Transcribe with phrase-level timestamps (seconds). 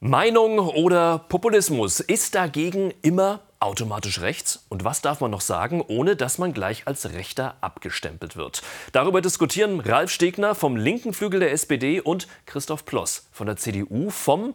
[0.00, 4.64] Meinung oder Populismus ist dagegen immer automatisch rechts?
[4.68, 8.62] Und was darf man noch sagen, ohne dass man gleich als Rechter abgestempelt wird?
[8.92, 14.10] Darüber diskutieren Ralf Stegner vom linken Flügel der SPD und Christoph Ploss von der CDU
[14.10, 14.54] vom,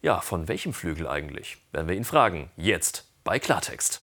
[0.00, 1.58] ja, von welchem Flügel eigentlich?
[1.70, 2.50] Werden wir ihn fragen.
[2.56, 3.98] Jetzt bei Klartext.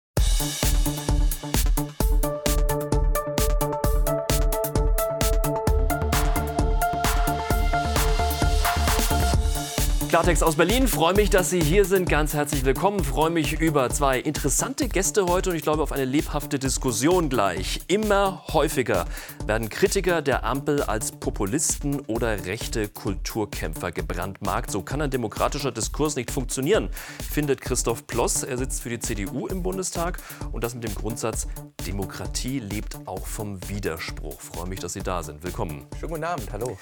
[10.21, 10.87] Klartext aus Berlin.
[10.87, 12.07] Freue mich, dass Sie hier sind.
[12.07, 13.03] Ganz herzlich willkommen.
[13.03, 17.81] Freue mich über zwei interessante Gäste heute und ich glaube auf eine lebhafte Diskussion gleich.
[17.87, 19.05] Immer häufiger
[19.47, 24.69] werden Kritiker der Ampel als Populisten oder rechte Kulturkämpfer gebrandmarkt.
[24.69, 26.89] So kann ein demokratischer Diskurs nicht funktionieren,
[27.27, 28.43] findet Christoph Ploss.
[28.43, 30.19] Er sitzt für die CDU im Bundestag
[30.51, 31.47] und das mit dem Grundsatz,
[31.87, 34.39] Demokratie lebt auch vom Widerspruch.
[34.39, 35.41] Freue mich, dass Sie da sind.
[35.41, 35.87] Willkommen.
[35.99, 36.51] Schönen guten Abend.
[36.51, 36.77] Hallo.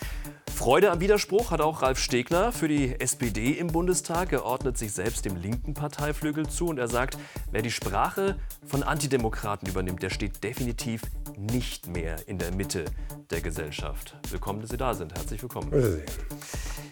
[0.60, 4.34] Freude am Widerspruch hat auch Ralf Stegner für die SPD im Bundestag.
[4.34, 7.18] Er ordnet sich selbst dem linken Parteiflügel zu und er sagt,
[7.50, 8.36] wer die Sprache
[8.68, 11.04] von Antidemokraten übernimmt, der steht definitiv
[11.38, 12.84] nicht mehr in der Mitte
[13.30, 14.18] der Gesellschaft.
[14.32, 15.14] Willkommen, dass Sie da sind.
[15.14, 15.72] Herzlich willkommen.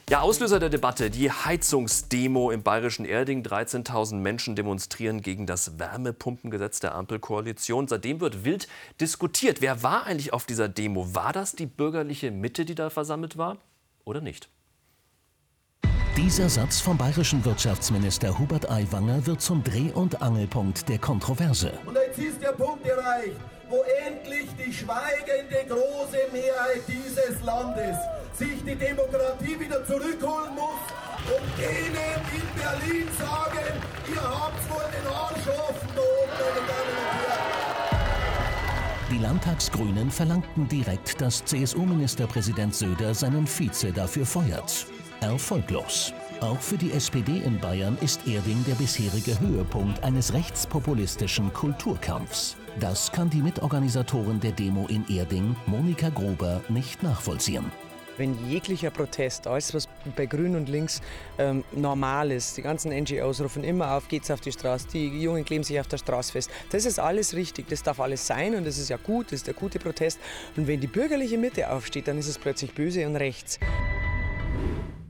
[0.09, 3.43] Ja, Auslöser der Debatte, die Heizungsdemo im bayerischen Erding.
[3.43, 7.89] 13.000 Menschen demonstrieren gegen das Wärmepumpengesetz der Ampelkoalition.
[7.89, 8.69] Seitdem wird wild
[9.01, 9.59] diskutiert.
[9.59, 11.13] Wer war eigentlich auf dieser Demo?
[11.13, 13.56] War das die bürgerliche Mitte, die da versammelt war
[14.07, 14.49] oder nicht?
[16.15, 21.73] Dieser Satz vom bayerischen Wirtschaftsminister Hubert Aiwanger wird zum Dreh- und Angelpunkt der Kontroverse.
[21.85, 23.37] Und jetzt ist der Punkt erreicht,
[23.69, 27.97] wo endlich die schweigende große Mehrheit dieses Landes
[28.33, 30.81] sich die Demokratie wieder zurückholen muss
[31.27, 33.67] und denen in Berlin sagen,
[34.11, 37.06] ihr habt wohl den Arsch offen da oben, meine Damen und Herren.
[39.09, 44.85] Die Landtagsgrünen verlangten direkt, dass CSU-Ministerpräsident Söder seinen Vize dafür feuert.
[45.21, 46.13] Erfolglos.
[46.41, 52.57] Auch für die SPD in Bayern ist Erding der bisherige Höhepunkt eines rechtspopulistischen Kulturkampfs.
[52.81, 57.71] Das kann die Mitorganisatorin der Demo in Erding, Monika Gruber, nicht nachvollziehen
[58.17, 61.01] wenn jeglicher Protest, alles was bei Grün und Links
[61.37, 65.45] ähm, normal ist, die ganzen NGOs rufen immer auf, geht's auf die Straße, die Jungen
[65.45, 66.51] kleben sich auf der Straße fest.
[66.71, 69.47] Das ist alles richtig, das darf alles sein und das ist ja gut, das ist
[69.47, 70.19] der gute Protest.
[70.55, 73.59] Und wenn die bürgerliche Mitte aufsteht, dann ist es plötzlich böse und rechts.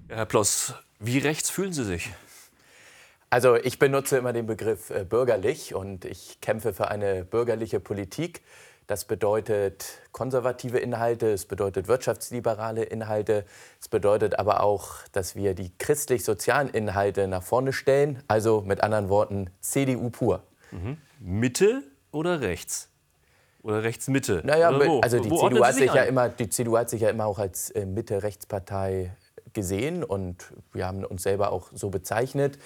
[0.09, 2.09] Herr Ploss, wie rechts fühlen Sie sich?
[3.29, 8.41] Also ich benutze immer den Begriff äh, bürgerlich und ich kämpfe für eine bürgerliche Politik.
[8.87, 13.45] Das bedeutet konservative Inhalte, es bedeutet wirtschaftsliberale Inhalte,
[13.81, 18.23] es bedeutet aber auch, dass wir die christlich-sozialen Inhalte nach vorne stellen.
[18.29, 20.43] Also mit anderen Worten CDU pur.
[20.71, 20.97] Mhm.
[21.19, 22.89] Mitte oder rechts?
[23.61, 24.41] Oder Rechtsmitte?
[24.45, 27.39] Naja, also die CDU, hat sich ja immer, die CDU hat sich ja immer auch
[27.39, 29.11] als äh, Mitte-Rechtspartei
[29.51, 32.57] gesehen und wir haben uns selber auch so bezeichnet.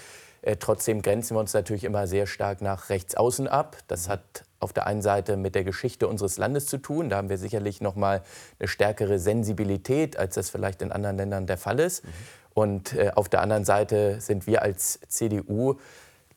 [0.44, 3.78] Äh, trotzdem grenzen wir uns natürlich immer sehr stark nach rechts außen ab.
[3.88, 7.10] Das hat auf der einen Seite mit der Geschichte unseres Landes zu tun.
[7.10, 8.22] Da haben wir sicherlich noch mal
[8.60, 12.04] eine stärkere Sensibilität, als das vielleicht in anderen Ländern der Fall ist.
[12.04, 12.10] Mhm.
[12.54, 15.78] Und äh, auf der anderen Seite sind wir als CDU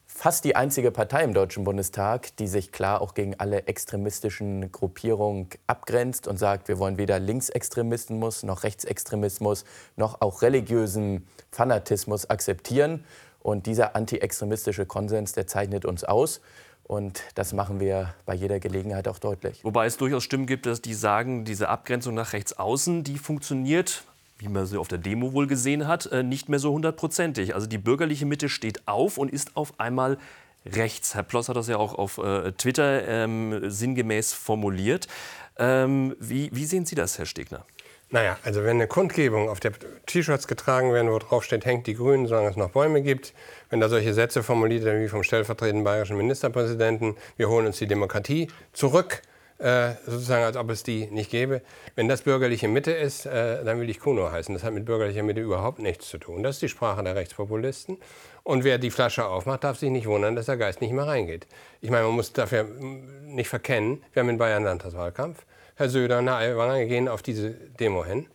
[0.06, 5.48] fast die einzige Partei im Deutschen Bundestag, die sich klar auch gegen alle extremistischen Gruppierungen
[5.66, 9.64] abgrenzt und sagt, wir wollen weder Linksextremismus noch Rechtsextremismus
[9.96, 13.04] noch auch religiösen Fanatismus akzeptieren.
[13.40, 16.40] Und dieser antiextremistische Konsens, der zeichnet uns aus.
[16.84, 19.64] Und das machen wir bei jeder Gelegenheit auch deutlich.
[19.64, 24.04] Wobei es durchaus Stimmen gibt, dass die sagen, diese Abgrenzung nach rechts außen, die funktioniert
[24.38, 27.54] wie man sie auf der Demo wohl gesehen hat, äh, nicht mehr so hundertprozentig.
[27.54, 30.18] Also die bürgerliche Mitte steht auf und ist auf einmal
[30.66, 31.14] rechts.
[31.14, 35.08] Herr Ploss hat das ja auch auf äh, Twitter ähm, sinngemäß formuliert.
[35.56, 37.64] Ähm, wie, wie, sehen Sie das, Herr Stegner?
[38.14, 39.72] Naja, also wenn eine Kundgebung auf der
[40.06, 43.34] T-Shirts getragen werden, wo drauf steht, hängt die Grünen, solange es noch Bäume gibt,
[43.70, 47.88] wenn da solche Sätze formuliert werden wie vom stellvertretenden bayerischen Ministerpräsidenten, wir holen uns die
[47.88, 49.20] Demokratie zurück,
[49.58, 51.60] äh, sozusagen als ob es die nicht gäbe.
[51.96, 54.54] Wenn das bürgerliche Mitte ist, äh, dann will ich Kuno heißen.
[54.54, 56.44] Das hat mit bürgerlicher Mitte überhaupt nichts zu tun.
[56.44, 57.98] Das ist die Sprache der Rechtspopulisten.
[58.44, 61.48] Und wer die Flasche aufmacht, darf sich nicht wundern, dass der Geist nicht mehr reingeht.
[61.80, 65.44] Ich meine, man muss dafür nicht verkennen, wir haben in Bayern Landtagswahlkampf.
[65.76, 68.26] Herr Söder und Herr Aiwanger gehen auf diese Demo hin,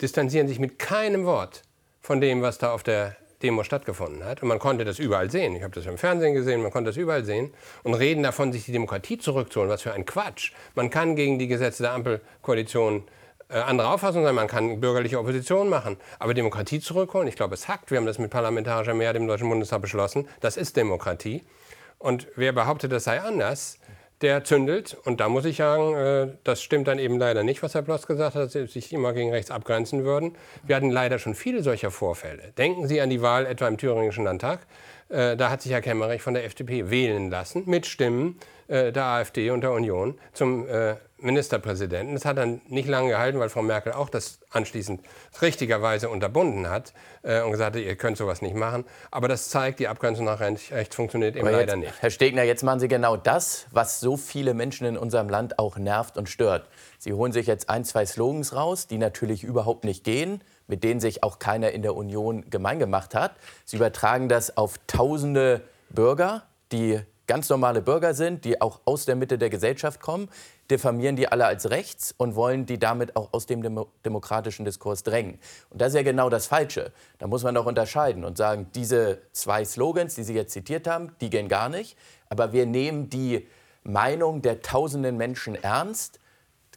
[0.00, 1.62] distanzieren sich mit keinem Wort
[2.00, 4.42] von dem, was da auf der Demo stattgefunden hat.
[4.42, 5.54] Und man konnte das überall sehen.
[5.56, 7.52] Ich habe das im Fernsehen gesehen, man konnte das überall sehen.
[7.82, 9.70] Und reden davon, sich die Demokratie zurückzuholen.
[9.70, 10.52] Was für ein Quatsch.
[10.74, 13.04] Man kann gegen die Gesetze der Ampelkoalition
[13.48, 15.98] äh, andere Auffassung sein, man kann bürgerliche Opposition machen.
[16.18, 17.90] Aber Demokratie zurückholen, ich glaube, es hackt.
[17.90, 20.28] Wir haben das mit parlamentarischer Mehrheit im Deutschen Bundestag beschlossen.
[20.40, 21.42] Das ist Demokratie.
[21.98, 23.78] Und wer behauptet, das sei anders,
[24.22, 24.96] der zündelt.
[25.04, 28.06] Und da muss ich sagen, äh, das stimmt dann eben leider nicht, was Herr Bloss
[28.06, 30.36] gesagt hat, dass sie sich immer gegen rechts abgrenzen würden.
[30.62, 32.52] Wir hatten leider schon viele solcher Vorfälle.
[32.56, 34.60] Denken Sie an die Wahl etwa im Thüringischen Landtag.
[35.08, 38.38] Äh, da hat sich Herr Kemmerich von der FDP wählen lassen, mit Stimmen
[38.68, 40.66] äh, der AfD und der Union zum
[41.22, 42.14] Ministerpräsidenten.
[42.14, 45.00] Das hat dann nicht lange gehalten, weil Frau Merkel auch das anschließend
[45.40, 46.92] richtigerweise unterbunden hat
[47.22, 48.84] äh, und gesagt hat, ihr könnt sowas nicht machen.
[49.10, 51.92] Aber das zeigt, die Abgrenzung nach rechts funktioniert eben leider nicht.
[52.00, 55.78] Herr Stegner, jetzt machen Sie genau das, was so viele Menschen in unserem Land auch
[55.78, 56.68] nervt und stört.
[56.98, 61.00] Sie holen sich jetzt ein, zwei Slogans raus, die natürlich überhaupt nicht gehen, mit denen
[61.00, 63.32] sich auch keiner in der Union gemein gemacht hat.
[63.64, 66.42] Sie übertragen das auf tausende Bürger,
[66.72, 70.28] die ganz normale Bürger sind, die auch aus der Mitte der Gesellschaft kommen,
[70.70, 75.02] diffamieren die alle als rechts und wollen die damit auch aus dem Demo demokratischen Diskurs
[75.02, 75.38] drängen.
[75.70, 76.92] Und das ist ja genau das Falsche.
[77.18, 81.12] Da muss man doch unterscheiden und sagen, diese zwei Slogans, die Sie jetzt zitiert haben,
[81.20, 81.96] die gehen gar nicht.
[82.28, 83.46] Aber wir nehmen die
[83.84, 86.18] Meinung der tausenden Menschen ernst.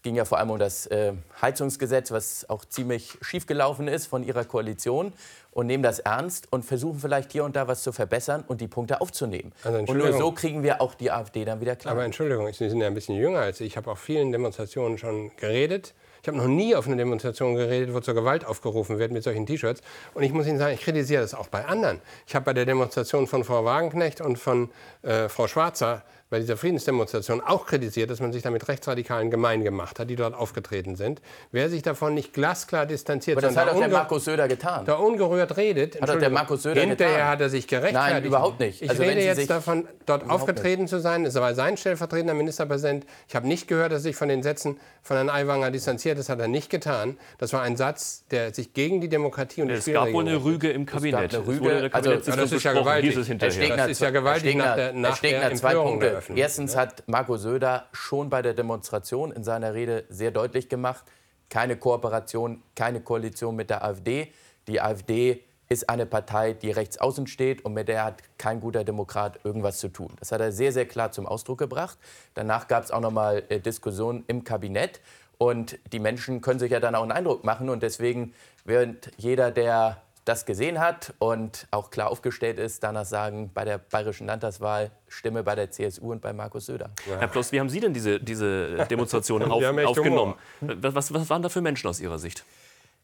[0.06, 4.24] Es ging ja vor allem um das äh, Heizungsgesetz, was auch ziemlich schiefgelaufen ist von
[4.24, 5.14] Ihrer Koalition
[5.50, 8.68] und nehmen das ernst und versuchen vielleicht hier und da was zu verbessern und die
[8.68, 9.52] Punkte aufzunehmen.
[9.64, 11.94] Also und nur so kriegen wir auch die AfD dann wieder klar.
[11.94, 13.66] Aber Entschuldigung, Sie sind ja ein bisschen jünger als ich.
[13.66, 15.96] Ich habe auf vielen Demonstrationen schon geredet.
[16.22, 19.48] Ich habe noch nie auf einer Demonstration geredet, wo zur Gewalt aufgerufen wird mit solchen
[19.48, 19.82] T-Shirts.
[20.14, 22.00] Und ich muss Ihnen sagen, ich kritisiere das auch bei anderen.
[22.28, 24.70] Ich habe bei der Demonstration von Frau Wagenknecht und von
[25.02, 30.00] äh, Frau Schwarzer bei dieser Friedensdemonstration auch kritisiert, dass man sich damit Rechtsradikalen gemein gemacht
[30.00, 31.22] hat, die dort aufgetreten sind.
[31.52, 34.86] Wer sich davon nicht glasklar distanziert, Aber das hat auch der Markus Söder getan.
[34.86, 36.02] Da ungerührt redet.
[36.02, 37.30] Hat der Markus Söder hinterher getan?
[37.30, 38.14] hat er sich gerechtfertigt.
[38.14, 38.82] Nein, überhaupt nicht.
[38.82, 40.90] Ich also rede jetzt davon, dort aufgetreten nicht.
[40.90, 41.26] zu sein.
[41.26, 43.06] Es war sein stellvertretender Ministerpräsident.
[43.28, 46.18] Ich habe nicht gehört, dass er sich von den Sätzen von Herrn Aiwanger distanziert.
[46.18, 47.18] Das hat er nicht getan.
[47.38, 50.28] Das war ein Satz, der sich gegen die Demokratie und es die Es gab wohl
[50.28, 51.34] eine Rüge im Kabinett.
[51.34, 51.90] Es gab eine Rüge.
[51.94, 53.16] Also, das ist ja gewaltig.
[53.38, 53.58] Das
[53.88, 58.42] ist ja gewaltig nach der, nach der Empörung der Erstens hat Marco Söder schon bei
[58.42, 61.06] der Demonstration in seiner Rede sehr deutlich gemacht,
[61.50, 64.32] keine Kooperation, keine Koalition mit der AfD.
[64.68, 68.84] Die AfD ist eine Partei, die rechts außen steht und mit der hat kein guter
[68.84, 70.14] Demokrat irgendwas zu tun.
[70.20, 71.98] Das hat er sehr, sehr klar zum Ausdruck gebracht.
[72.34, 75.02] Danach gab es auch noch mal äh, Diskussionen im Kabinett.
[75.38, 77.70] Und die Menschen können sich ja dann auch einen Eindruck machen.
[77.70, 78.34] Und deswegen
[78.64, 83.78] wird jeder, der das gesehen hat und auch klar aufgestellt ist, danach sagen, bei der
[83.78, 86.90] bayerischen Landtagswahl Stimme bei der CSU und bei Markus Söder.
[87.08, 87.20] Ja.
[87.20, 90.34] Herr Ploss, wie haben Sie denn diese, diese Demonstration auf, aufgenommen?
[90.62, 92.44] Was, was waren da für Menschen aus Ihrer Sicht?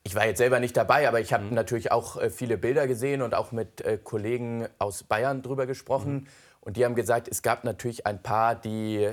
[0.04, 1.54] Ich war jetzt selber nicht dabei, aber ich habe mhm.
[1.54, 6.14] natürlich auch äh, viele Bilder gesehen und auch mit äh, Kollegen aus Bayern drüber gesprochen.
[6.14, 6.28] Mhm.
[6.62, 9.12] Und die haben gesagt, es gab natürlich ein paar, die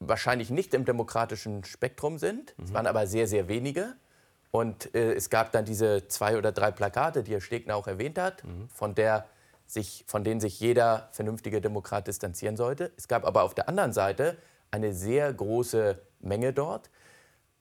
[0.00, 2.54] wahrscheinlich nicht im demokratischen Spektrum sind.
[2.58, 2.64] Mhm.
[2.64, 3.94] Es waren aber sehr, sehr wenige.
[4.52, 8.18] Und äh, es gab dann diese zwei oder drei Plakate, die Herr Stegner auch erwähnt
[8.18, 8.68] hat, mhm.
[8.68, 9.24] von, der
[9.66, 12.92] sich, von denen sich jeder vernünftige Demokrat distanzieren sollte.
[12.98, 14.36] Es gab aber auf der anderen Seite
[14.70, 16.90] eine sehr große Menge dort.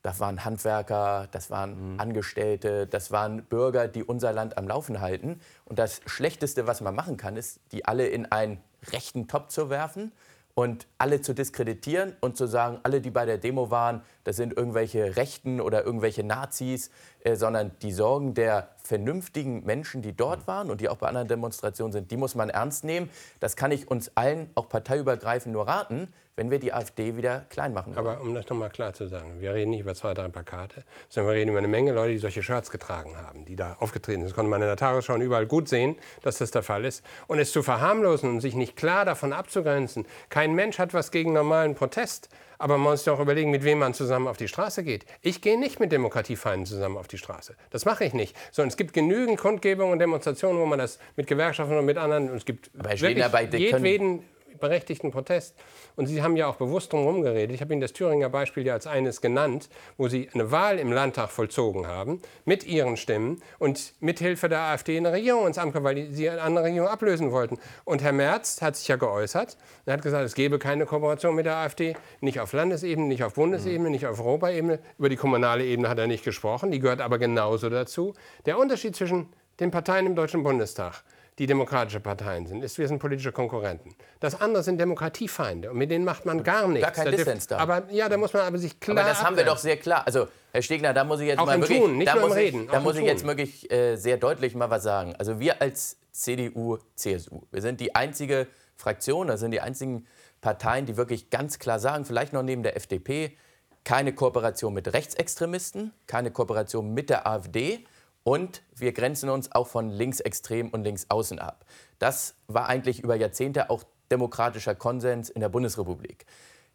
[0.01, 1.99] Das waren Handwerker, das waren mhm.
[1.99, 5.39] Angestellte, das waren Bürger, die unser Land am Laufen halten.
[5.63, 8.61] Und das Schlechteste, was man machen kann, ist, die alle in einen
[8.91, 10.11] rechten Topf zu werfen
[10.55, 14.55] und alle zu diskreditieren und zu sagen, alle, die bei der Demo waren, das sind
[14.55, 16.89] irgendwelche Rechten oder irgendwelche Nazis,
[17.23, 21.27] äh, sondern die Sorgen der vernünftigen Menschen, die dort waren und die auch bei anderen
[21.27, 23.09] Demonstrationen sind, die muss man ernst nehmen.
[23.39, 27.73] Das kann ich uns allen, auch parteiübergreifend, nur raten, wenn wir die AfD wieder klein
[27.73, 28.07] machen wollen.
[28.07, 31.33] Aber um das nochmal klar zu sagen, wir reden nicht über zwei, drei Plakate, sondern
[31.33, 34.29] wir reden über eine Menge Leute, die solche Shirts getragen haben, die da aufgetreten sind.
[34.29, 37.03] Das konnte man in der Tagesschau überall gut sehen, dass das der Fall ist.
[37.27, 41.33] Und es zu verharmlosen und sich nicht klar davon abzugrenzen, kein Mensch hat was gegen
[41.33, 42.29] normalen Protest.
[42.61, 45.05] Aber man muss sich auch überlegen, mit wem man zusammen auf die Straße geht.
[45.23, 47.55] Ich gehe nicht mit Demokratiefeinden zusammen auf die Straße.
[47.71, 48.35] Das mache ich nicht.
[48.51, 52.29] Sondern es gibt genügend Kundgebungen und Demonstrationen, wo man das mit Gewerkschaften und mit anderen.
[52.29, 54.23] Und es gibt wirklich jedweden
[54.61, 55.55] berechtigten Protest.
[55.95, 57.53] Und Sie haben ja auch bewusst drum geredet.
[57.53, 60.91] Ich habe Ihnen das Thüringer Beispiel ja als eines genannt, wo Sie eine Wahl im
[60.91, 66.07] Landtag vollzogen haben, mit Ihren Stimmen und mithilfe der AfD eine Regierung ins Amt, weil
[66.11, 67.57] Sie eine andere Regierung ablösen wollten.
[67.83, 69.57] Und Herr Merz hat sich ja geäußert.
[69.85, 73.33] Er hat gesagt, es gebe keine Kooperation mit der AfD, nicht auf Landesebene, nicht auf
[73.33, 74.79] Bundesebene, nicht auf Europaebene.
[74.97, 78.13] Über die kommunale Ebene hat er nicht gesprochen, die gehört aber genauso dazu.
[78.45, 79.27] Der Unterschied zwischen
[79.59, 81.03] den Parteien im Deutschen Bundestag
[81.39, 83.95] die demokratische Parteien sind, ist, wir sind politische Konkurrenten.
[84.19, 86.81] Das andere sind Demokratiefeinde und mit denen macht man gar nichts.
[86.81, 87.57] Gar kein Dissens da.
[87.57, 88.97] Aber ja, da muss man aber sich klar.
[88.97, 90.05] Aber das haben wir doch sehr klar.
[90.05, 92.37] Also Herr Stegner, da muss ich jetzt auch mal wirklich, Tun, nicht da nur muss
[92.37, 95.15] Reden, ich, da muss ich jetzt wirklich äh, sehr deutlich mal was sagen.
[95.17, 100.05] Also wir als CDU, CSU, wir sind die einzige Fraktion, das sind die einzigen
[100.41, 103.37] Parteien, die wirklich ganz klar sagen, vielleicht noch neben der FDP,
[103.83, 107.85] keine Kooperation mit Rechtsextremisten, keine Kooperation mit der AfD
[108.23, 111.65] und wir grenzen uns auch von linksextrem und linksaußen ab.
[111.99, 116.25] Das war eigentlich über Jahrzehnte auch demokratischer Konsens in der Bundesrepublik.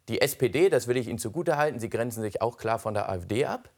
[0.09, 3.45] Die SPD, das will ich Ihnen zugutehalten, sie grenzen sich auch klar von der AfD
[3.45, 3.69] ab,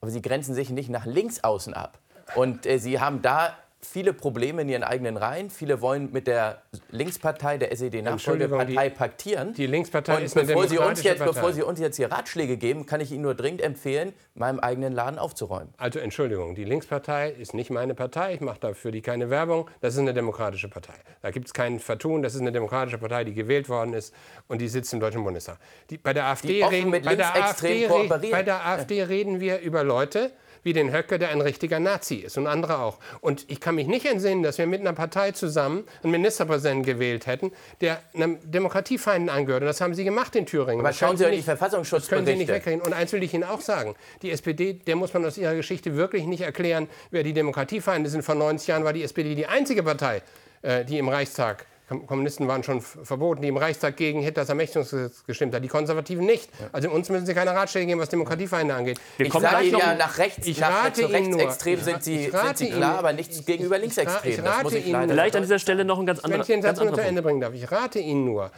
[0.00, 1.98] aber sie grenzen sich nicht nach links außen ab.
[2.34, 5.50] Und äh, sie haben da viele Probleme in ihren eigenen Reihen.
[5.50, 9.54] Viele wollen mit der Linkspartei, der SED-Nachfolgepartei paktieren.
[9.54, 11.32] Die Linkspartei und ist eine bevor Sie, uns jetzt, Partei.
[11.32, 14.92] bevor Sie uns jetzt hier Ratschläge geben, kann ich Ihnen nur dringend empfehlen, meinem eigenen
[14.92, 15.74] Laden aufzuräumen.
[15.76, 18.34] Also Entschuldigung, die Linkspartei ist nicht meine Partei.
[18.34, 19.68] Ich mache dafür die keine Werbung.
[19.80, 20.94] Das ist eine demokratische Partei.
[21.20, 22.22] Da gibt es kein Vertun.
[22.22, 24.14] Das ist eine demokratische Partei, die gewählt worden ist
[24.48, 25.58] und die sitzt im Deutschen Bundestag.
[25.90, 27.88] Die, bei der AfD, reden, bei der AfD,
[28.30, 30.30] bei der AfD reden wir über Leute,
[30.62, 32.98] wie den Höcke, der ein richtiger Nazi ist und andere auch.
[33.20, 37.26] Und ich kann mich nicht entsinnen, dass wir mit einer Partei zusammen einen Ministerpräsidenten gewählt
[37.26, 39.62] hätten, der einem Demokratiefeinden angehört.
[39.62, 40.80] Und das haben Sie gemacht in Thüringen.
[40.80, 42.14] Aber das schauen Sie doch die Verfassungsschutzberichte.
[42.14, 42.80] Können Sie nicht wegkriegen.
[42.80, 43.94] Und eins will ich Ihnen auch sagen.
[44.22, 48.22] Die SPD, der muss man aus ihrer Geschichte wirklich nicht erklären, wer die Demokratiefeinde sind.
[48.22, 50.22] Vor 90 Jahren war die SPD die einzige Partei,
[50.62, 51.66] äh, die im Reichstag
[52.00, 55.62] Kommunisten waren schon verboten, die im Reichstag gegen Hitlers Ermächtigungsgesetz gestimmt haben.
[55.62, 56.48] Die Konservativen nicht.
[56.72, 59.00] Also uns müssen Sie keine Ratschläge geben, was Demokratiefeinde angeht.
[59.16, 62.30] Wir ich sage Ihnen ja, nach rechts, ich nach rate nach rechtsextrem nur, sind Sie,
[62.30, 64.32] sind Sie klar, aber nichts gegenüber linksextrem.
[64.32, 66.80] Ich rate Ihnen, Vielleicht an dieser Stelle noch ein ganz anderer Wenn ich den Satz
[66.80, 67.54] nur zu Ende bringen darf.
[67.54, 68.50] Ich rate Ihnen nur,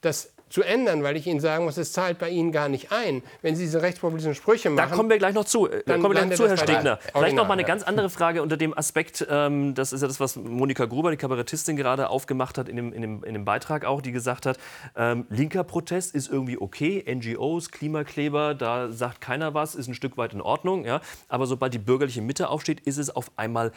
[0.00, 3.22] dass zu ändern, weil ich Ihnen sagen muss, es zahlt bei Ihnen gar nicht ein.
[3.40, 4.90] Wenn Sie diese rechtspopulistischen Sprüche machen.
[4.90, 5.68] Da kommen wir gleich noch zu.
[5.68, 6.98] Da kommen wir gleich zu, Herr Stegner.
[7.14, 10.20] Vielleicht noch mal eine ganz andere Frage unter dem Aspekt, ähm, das ist ja das,
[10.20, 13.84] was Monika Gruber, die Kabarettistin, gerade aufgemacht hat in dem, in dem, in dem Beitrag
[13.84, 14.58] auch, die gesagt hat,
[14.96, 20.16] ähm, linker Protest ist irgendwie okay, NGOs, Klimakleber, da sagt keiner was, ist ein Stück
[20.16, 20.84] weit in Ordnung.
[20.84, 21.00] Ja?
[21.28, 23.72] Aber sobald die bürgerliche Mitte aufsteht, ist es auf einmal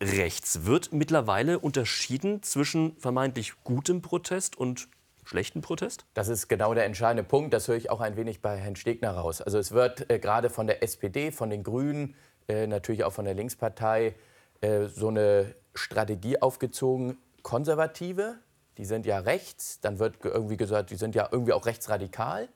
[0.00, 0.64] rechts.
[0.64, 4.88] Wird mittlerweile unterschieden zwischen vermeintlich gutem Protest und
[5.24, 6.04] schlechten Protest?
[6.14, 7.54] Das ist genau der entscheidende Punkt.
[7.54, 9.40] Das höre ich auch ein wenig bei Herrn Stegner raus.
[9.40, 12.14] Also es wird äh, gerade von der SPD, von den Grünen,
[12.48, 14.14] äh, natürlich auch von der Linkspartei
[14.60, 17.18] äh, so eine Strategie aufgezogen.
[17.42, 18.36] Konservative,
[18.78, 19.80] die sind ja rechts.
[19.80, 22.48] Dann wird irgendwie gesagt, die sind ja irgendwie auch rechtsradikal.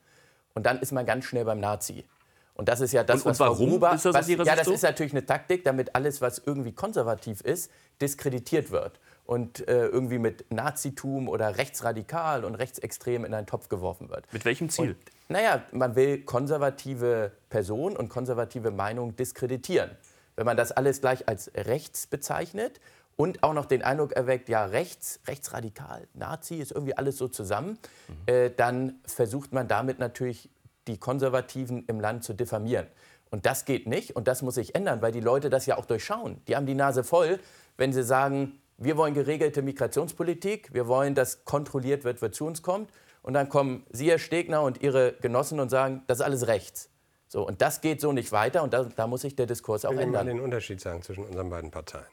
[0.53, 2.05] Und dann ist man ganz schnell beim Nazi.
[2.53, 4.65] Und das ist ja das, und, was und warum Gruber, ist das was, Ja, das
[4.65, 4.73] so?
[4.73, 7.71] ist natürlich eine Taktik, damit alles, was irgendwie konservativ ist,
[8.01, 14.09] diskreditiert wird und äh, irgendwie mit Nazitum oder rechtsradikal und rechtsextrem in einen Topf geworfen
[14.09, 14.25] wird.
[14.31, 14.91] Mit welchem Ziel?
[14.91, 19.91] Und, naja, man will konservative Personen und konservative Meinungen diskreditieren.
[20.37, 22.79] Wenn man das alles gleich als rechts bezeichnet
[23.17, 27.77] und auch noch den Eindruck erweckt, ja, rechts, rechtsradikal, Nazi ist irgendwie alles so zusammen,
[28.07, 28.33] mhm.
[28.33, 30.49] äh, dann versucht man damit natürlich
[30.87, 32.87] die Konservativen im Land zu diffamieren.
[33.29, 35.85] Und das geht nicht und das muss sich ändern, weil die Leute das ja auch
[35.85, 36.41] durchschauen.
[36.47, 37.41] Die haben die Nase voll,
[37.75, 42.61] wenn sie sagen, wir wollen geregelte Migrationspolitik, wir wollen, dass kontrolliert wird, wer zu uns
[42.61, 42.91] kommt.
[43.23, 46.89] Und dann kommen Sie, Herr Stegner, und Ihre Genossen und sagen, das ist alles rechts.
[47.27, 49.91] So, und das geht so nicht weiter und da, da muss sich der Diskurs auch
[49.91, 50.07] ändern.
[50.07, 52.05] Ich will mal den Unterschied sagen zwischen unseren beiden Parteien.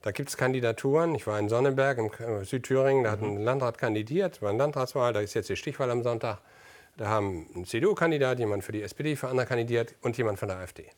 [0.00, 1.14] Da gibt es Kandidaturen.
[1.14, 5.20] Ich war in Sonneberg im Südthüringen, da hat ein Landrat kandidiert, war eine Landratswahl, da
[5.20, 6.40] ist jetzt die Stichwahl am Sonntag.
[6.96, 10.58] Da haben ein CDU-Kandidat, jemand für die SPD, für andere kandidiert und jemand von der
[10.58, 10.90] AfD.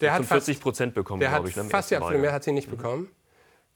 [0.00, 1.56] Der hat 40 Prozent bekommen, glaube ich.
[1.56, 2.76] Ne, fast die absolute Mehrheit hat sie nicht mhm.
[2.76, 3.08] bekommen.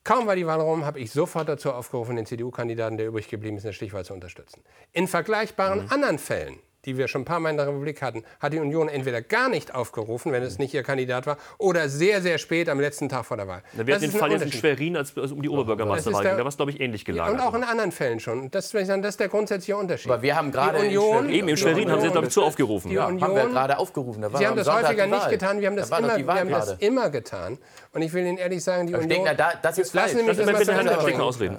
[0.07, 3.57] Kaum war die Wahl rum, habe ich sofort dazu aufgerufen, den CDU-Kandidaten, der übrig geblieben
[3.57, 4.63] ist, in der Stichwahl zu unterstützen.
[4.93, 5.91] In vergleichbaren mhm.
[5.91, 8.89] anderen Fällen die wir schon ein paar Mal in der Republik hatten, hat die Union
[8.89, 12.81] entweder gar nicht aufgerufen, wenn es nicht ihr Kandidat war, oder sehr, sehr spät am
[12.81, 13.63] letzten Tag vor der Wahl.
[13.77, 16.37] Da wird den Fall jetzt in Schwerin, als es um die Oberbürgermeisterwahl ging.
[16.37, 17.39] Da war es, glaube ich, ähnlich gelagert.
[17.39, 18.51] Ja, und auch in anderen Fällen schon.
[18.51, 20.11] Das, das ist der grundsätzliche Unterschied.
[20.11, 22.91] Aber wir haben gerade in Schwerin, eben in Schwerin haben Sie, glaube ich, zu aufgerufen.
[22.91, 24.23] Ja, Union, haben wir gerade aufgerufen.
[24.23, 25.61] Da Sie haben das häufiger nicht getan.
[25.61, 27.59] Wir haben das, immer, wir haben das immer getan.
[27.93, 29.11] Und ich will Ihnen ehrlich sagen, die Union...
[29.11, 30.13] Stegner, da, das ist falsch.
[30.13, 31.59] Lassen Sie mich bitte Herrn Stegner ausreden.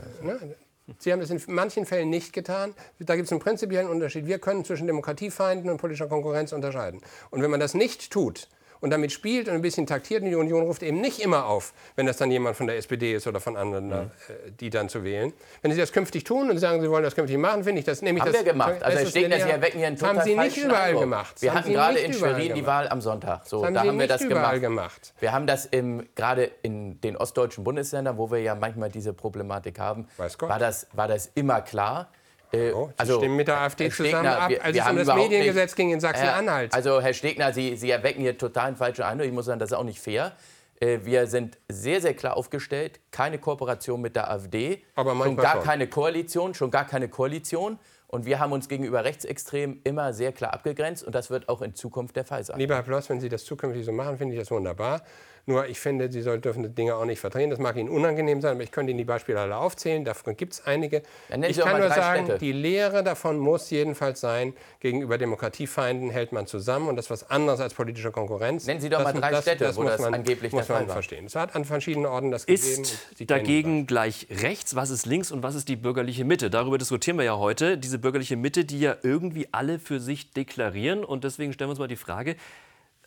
[1.00, 2.74] Sie haben es in manchen Fällen nicht getan.
[3.00, 4.26] Da gibt es einen prinzipiellen Unterschied.
[4.26, 7.02] Wir können zwischen Demokratiefeinden und politischer Konkurrenz unterscheiden.
[7.30, 8.48] Und wenn man das nicht tut,
[8.82, 10.24] und damit spielt und ein bisschen taktiert.
[10.24, 13.14] Und die Union ruft eben nicht immer auf, wenn das dann jemand von der SPD
[13.14, 13.94] ist oder von anderen, mhm.
[13.94, 15.34] Äh, die dann zu wählen.
[15.62, 18.02] Wenn Sie das künftig tun und sagen, Sie wollen das künftig machen, finde ich das
[18.02, 18.84] nämlich Haben das, wir gemacht.
[18.84, 21.02] Also es steht, dass Sie erwecken hier einen total Haben Sie nicht überall Eindruck.
[21.02, 21.42] gemacht.
[21.42, 23.46] Wir hatten gerade in Schwerin die Wahl am Sonntag.
[23.46, 24.62] So, haben da haben wir das gemacht.
[24.62, 25.14] gemacht.
[25.20, 25.70] Wir haben das
[26.16, 31.08] gerade in den ostdeutschen Bundesländern, wo wir ja manchmal diese Problematik haben, war das, war
[31.08, 32.10] das immer klar.
[32.52, 35.16] Äh, oh, Sie also, stimmen mit der AfD zusammen ab, als wir, es um das
[35.16, 36.74] Mediengesetz ging in Sachsen-Anhalt.
[36.74, 39.28] Also Herr Stegner, Sie, Sie erwecken hier total einen falschen Eindruck.
[39.28, 40.34] Ich muss sagen, das ist auch nicht fair.
[40.80, 43.00] Äh, wir sind sehr, sehr klar aufgestellt.
[43.12, 44.84] Keine Kooperation mit der AfD.
[44.96, 45.64] Aber schon gar schon.
[45.64, 47.80] keine Koalition, schon gar keine Koalition.
[48.10, 51.04] Und wir haben uns gegenüber Rechtsextremen immer sehr klar abgegrenzt.
[51.04, 52.58] Und das wird auch in Zukunft der Fall sein.
[52.58, 55.02] Lieber Herr Ploss, wenn Sie das zukünftig so machen, finde ich das wunderbar.
[55.50, 57.50] Nur ich finde, Sie soll, dürfen die Dinge auch nicht verdrehen.
[57.50, 60.04] Das mag Ihnen unangenehm sein, aber ich könnte Ihnen die Beispiele alle aufzählen.
[60.04, 61.04] Davon gibt es einige.
[61.48, 62.40] Ich kann nur sagen, Städte.
[62.40, 67.30] die Lehre davon muss jedenfalls sein, gegenüber Demokratiefeinden hält man zusammen und das ist was
[67.30, 68.68] anderes als politische Konkurrenz.
[68.68, 70.86] Nennen Sie doch das, mal drei das, Städte, das wo das man, angeblich muss man
[70.90, 71.26] verstehen.
[71.28, 73.28] Es hat an verschiedenen Orten das ist gegeben.
[73.28, 74.76] dagegen gleich rechts?
[74.76, 76.50] Was ist links und was ist die bürgerliche Mitte?
[76.50, 77.78] Darüber diskutieren wir ja heute.
[77.78, 81.06] Diese bürgerliche Mitte, die ja irgendwie alle für sich deklarieren.
[81.06, 82.36] Und deswegen stellen wir uns mal die Frage,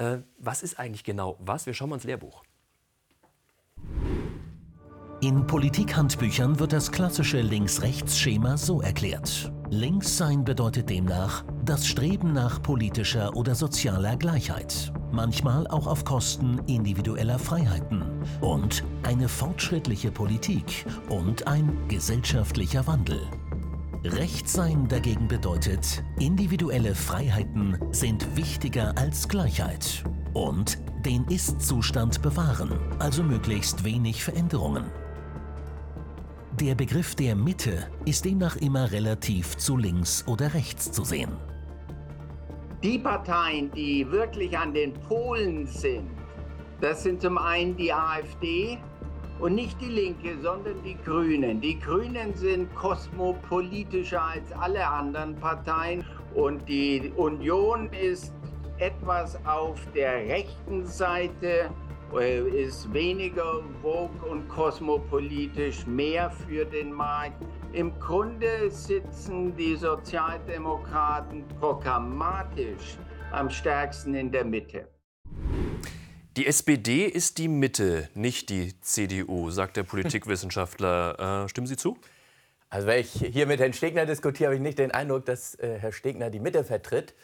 [0.00, 1.66] äh, was ist eigentlich genau was?
[1.66, 2.42] Wir schauen mal ins Lehrbuch.
[5.22, 9.52] In Politikhandbüchern wird das klassische Links-Rechts-Schema so erklärt.
[9.68, 16.60] Links sein bedeutet demnach das Streben nach politischer oder sozialer Gleichheit, manchmal auch auf Kosten
[16.66, 18.02] individueller Freiheiten
[18.40, 23.20] und eine fortschrittliche Politik und ein gesellschaftlicher Wandel.
[24.04, 33.84] Rechtssein dagegen bedeutet, individuelle Freiheiten sind wichtiger als Gleichheit und den Ist-Zustand bewahren, also möglichst
[33.84, 34.84] wenig Veränderungen.
[36.58, 41.36] Der Begriff der Mitte ist demnach immer relativ zu links oder rechts zu sehen.
[42.82, 46.08] Die Parteien, die wirklich an den Polen sind,
[46.80, 48.78] das sind zum einen die AfD
[49.40, 51.60] und nicht die Linke, sondern die Grünen.
[51.60, 56.04] Die Grünen sind kosmopolitischer als alle anderen Parteien
[56.34, 58.32] und die Union ist
[58.78, 61.70] etwas auf der rechten Seite
[62.14, 67.42] äh, ist weniger vogue und kosmopolitisch, mehr für den Markt.
[67.72, 72.98] Im Grunde sitzen die Sozialdemokraten programmatisch
[73.30, 74.88] am stärksten in der Mitte.
[76.36, 81.44] Die SPD ist die Mitte, nicht die CDU, sagt der Politikwissenschaftler.
[81.44, 81.98] Äh, stimmen Sie zu?
[82.68, 85.78] Also wenn ich hier mit Herrn Stegner diskutiere, habe ich nicht den Eindruck, dass äh,
[85.80, 87.14] Herr Stegner die Mitte vertritt.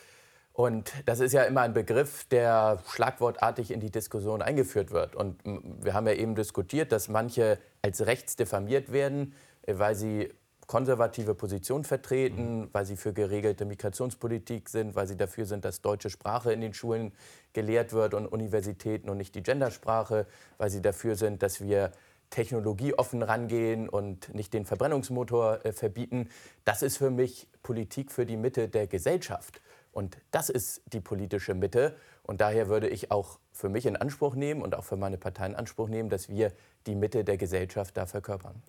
[0.53, 5.15] Und das ist ja immer ein Begriff, der schlagwortartig in die Diskussion eingeführt wird.
[5.15, 10.33] Und wir haben ja eben diskutiert, dass manche als rechts diffamiert werden, äh, weil sie
[10.67, 16.11] konservative Positionen vertreten, weil sie für geregelte Migrationspolitik sind, weil sie dafür sind, dass deutsche
[16.11, 17.13] Sprache in den Schulen
[17.53, 20.27] gelehrt wird und Universitäten und nicht die Gendersprache,
[20.59, 21.93] weil sie dafür sind, dass wir
[22.31, 26.29] technologieoffen rangehen und nicht den Verbrennungsmotor äh, verbieten.
[26.65, 29.61] Das ist für mich Politik für die Mitte der Gesellschaft.
[29.93, 31.97] Und das ist die politische Mitte.
[32.23, 35.47] Und daher würde ich auch für mich in Anspruch nehmen und auch für meine Partei
[35.47, 36.53] in Anspruch nehmen, dass wir
[36.87, 38.61] die Mitte der Gesellschaft da verkörpern.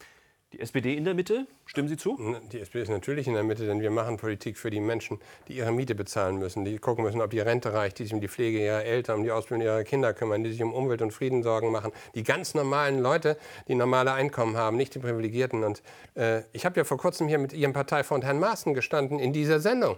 [0.53, 2.17] Die SPD in der Mitte, stimmen Sie zu?
[2.53, 5.57] Die SPD ist natürlich in der Mitte, denn wir machen Politik für die Menschen, die
[5.57, 8.29] ihre Miete bezahlen müssen, die gucken müssen, ob die Rente reicht, die sich um die
[8.29, 11.43] Pflege ihrer Eltern, um die Ausbildung ihrer Kinder kümmern, die sich um Umwelt und Frieden
[11.43, 11.91] Sorgen machen.
[12.15, 15.65] Die ganz normalen Leute, die normale Einkommen haben, nicht die Privilegierten.
[15.65, 15.83] Und
[16.15, 19.59] äh, ich habe ja vor kurzem hier mit Ihrem Parteifreund Herrn Maaßen gestanden in dieser
[19.59, 19.97] Sendung.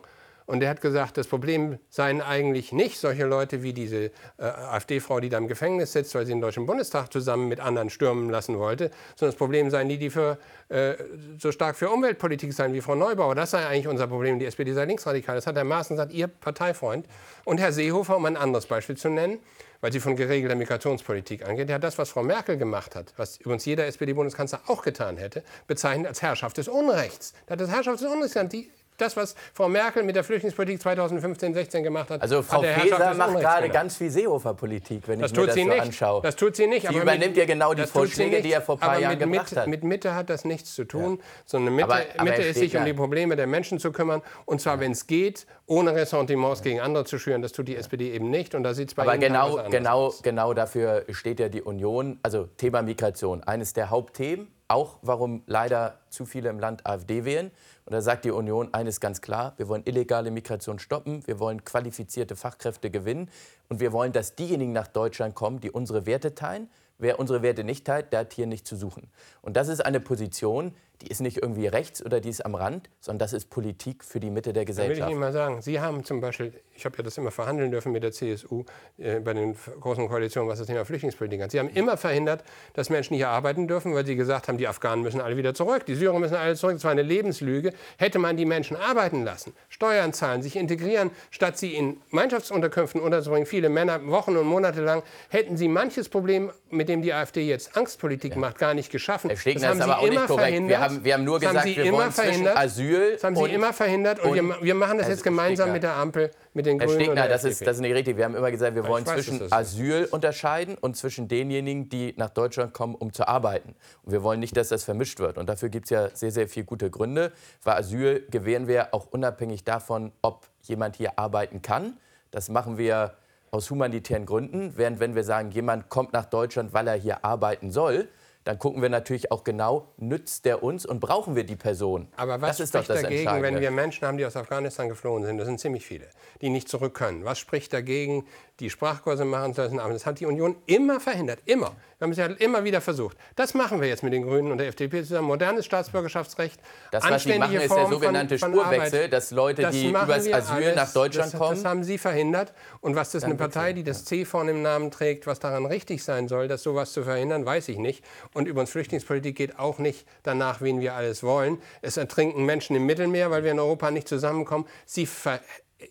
[0.49, 5.19] Und er hat gesagt, das Problem seien eigentlich nicht solche Leute wie diese äh, AfD-Frau,
[5.19, 8.57] die da im Gefängnis sitzt, weil sie den Deutschen Bundestag zusammen mit anderen stürmen lassen
[8.57, 10.95] wollte, sondern das Problem seien die, die für, äh,
[11.37, 13.35] so stark für Umweltpolitik seien wie Frau Neubauer.
[13.35, 14.39] Das sei eigentlich unser Problem.
[14.39, 15.35] Die SPD sei linksradikal.
[15.35, 17.05] Das hat Herr Maaßen gesagt, Ihr Parteifreund.
[17.45, 19.37] Und Herr Seehofer, um ein anderes Beispiel zu nennen,
[19.81, 21.69] weil sie von geregelter Migrationspolitik angeht.
[21.69, 25.43] Der hat das, was Frau Merkel gemacht hat, was übrigens jeder SPD-Bundeskanzler auch getan hätte,
[25.67, 27.33] bezeichnet als Herrschaft des Unrechts.
[27.47, 28.53] Der hat das Herrschaft des Unrechts genannt.
[28.53, 32.21] Die das, was Frau Merkel mit der Flüchtlingspolitik 2015-16 gemacht hat.
[32.21, 35.81] Also Frau Faeser macht gerade ganz viel Seehofer-Politik, wenn das ich mir das so nicht.
[35.81, 36.21] anschaue.
[36.21, 36.87] Das tut sie nicht.
[36.87, 39.67] Sie übernimmt ja genau die Vorschläge, die er vor ein paar Jahren mit, gebracht hat.
[39.67, 41.23] Mit Mitte hat das nichts zu tun, ja.
[41.45, 44.21] sondern Mitte, aber, aber Mitte ist, sich um die Probleme der Menschen zu kümmern.
[44.45, 47.41] Und zwar, wenn es geht, ohne Ressentiments gegen andere zu schüren.
[47.41, 48.55] Das tut die SPD eben nicht.
[48.55, 50.21] Und da sieht es bei aber Ihnen genau, genau, aus.
[50.21, 52.19] genau dafür steht ja die Union.
[52.23, 54.47] Also Thema Migration, eines der Hauptthemen.
[54.67, 57.51] Auch warum leider zu viele im Land AfD wählen.
[57.89, 61.65] Und da sagt die Union eines ganz klar, wir wollen illegale Migration stoppen, wir wollen
[61.65, 63.31] qualifizierte Fachkräfte gewinnen
[63.67, 66.69] und wir wollen, dass diejenigen nach Deutschland kommen, die unsere Werte teilen.
[66.99, 69.09] Wer unsere Werte nicht teilt, der hat hier nichts zu suchen.
[69.41, 72.89] Und das ist eine Position, die ist nicht irgendwie rechts oder die ist am Rand,
[72.99, 74.99] sondern das ist Politik für die Mitte der Gesellschaft.
[74.99, 77.31] Da will ich Ihnen mal sagen, Sie haben zum Beispiel, ich habe ja das immer
[77.31, 78.65] verhandeln dürfen mit der CSU
[78.97, 81.51] äh, bei den großen Koalitionen, was das Thema Flüchtlingspolitik angeht.
[81.51, 85.01] Sie haben immer verhindert, dass Menschen hier arbeiten dürfen, weil Sie gesagt haben, die Afghanen
[85.03, 86.75] müssen alle wieder zurück, die Syrer müssen alle zurück.
[86.75, 87.73] Das war eine Lebenslüge.
[87.97, 93.45] Hätte man die Menschen arbeiten lassen, Steuern zahlen, sich integrieren, statt sie in Gemeinschaftsunterkünften unterzubringen,
[93.45, 97.77] viele Männer Wochen und Monate lang, hätten Sie manches Problem, mit dem die AfD jetzt
[97.77, 98.39] Angstpolitik ja.
[98.39, 99.29] macht, gar nicht geschaffen.
[99.29, 102.11] Herr Stegner das haben Sie immer verhindert haben, wir haben nur das gesagt, wir wollen
[102.11, 102.57] verhindert.
[102.57, 103.13] Asyl.
[103.13, 105.73] Das haben Sie immer verhindert und, und wir, wir, machen das jetzt gemeinsam Stegner.
[105.73, 107.01] mit der Ampel, mit den Herr Grünen.
[107.01, 108.17] Stegner, das ist, das ist nicht richtig.
[108.17, 112.29] Wir haben immer gesagt, wir wollen weiß, zwischen Asyl unterscheiden und zwischen denjenigen, die nach
[112.29, 113.75] Deutschland kommen, um zu arbeiten.
[114.03, 115.37] Und wir wollen nicht, dass das vermischt wird.
[115.37, 117.31] Und dafür gibt es ja sehr, sehr viele gute Gründe.
[117.63, 121.97] Weil Asyl gewähren wir auch unabhängig davon, ob jemand hier arbeiten kann.
[122.31, 123.13] Das machen wir
[123.51, 127.71] aus humanitären Gründen, während wenn wir sagen, jemand kommt nach Deutschland, weil er hier arbeiten
[127.71, 128.07] soll,
[128.49, 132.07] dann gucken wir natürlich auch genau, nützt der uns und brauchen wir die Person.
[132.15, 135.59] Aber was spricht dagegen, wenn wir Menschen haben, die aus Afghanistan geflohen sind, das sind
[135.59, 136.07] ziemlich viele,
[136.41, 137.23] die nicht zurück können?
[137.25, 138.25] Was spricht dagegen,
[138.59, 139.79] die Sprachkurse machen zu lassen?
[139.79, 141.75] Aber das hat die Union immer verhindert, immer.
[141.97, 143.17] Wir haben es ja immer wieder versucht.
[143.35, 145.27] Das machen wir jetzt mit den Grünen und der FDP zusammen.
[145.27, 146.59] Modernes Staatsbürgerschaftsrecht,
[146.91, 149.13] Das, was Sie machen, ist der sogenannte von, von Spurwechsel, Arbeit.
[149.13, 150.75] dass Leute, das die übers Asyl alles.
[150.75, 151.55] nach Deutschland das, kommen.
[151.55, 152.53] Das haben Sie verhindert.
[152.79, 156.03] Und was das eine Partei, die das C vorne im Namen trägt, was daran richtig
[156.03, 158.03] sein soll, das sowas zu verhindern, weiß ich nicht.
[158.33, 161.61] Und übrigens, Flüchtlingspolitik geht auch nicht danach, wen wir alles wollen.
[161.81, 164.65] Es ertrinken Menschen im Mittelmeer, weil wir in Europa nicht zusammenkommen.
[164.85, 165.41] Sie ver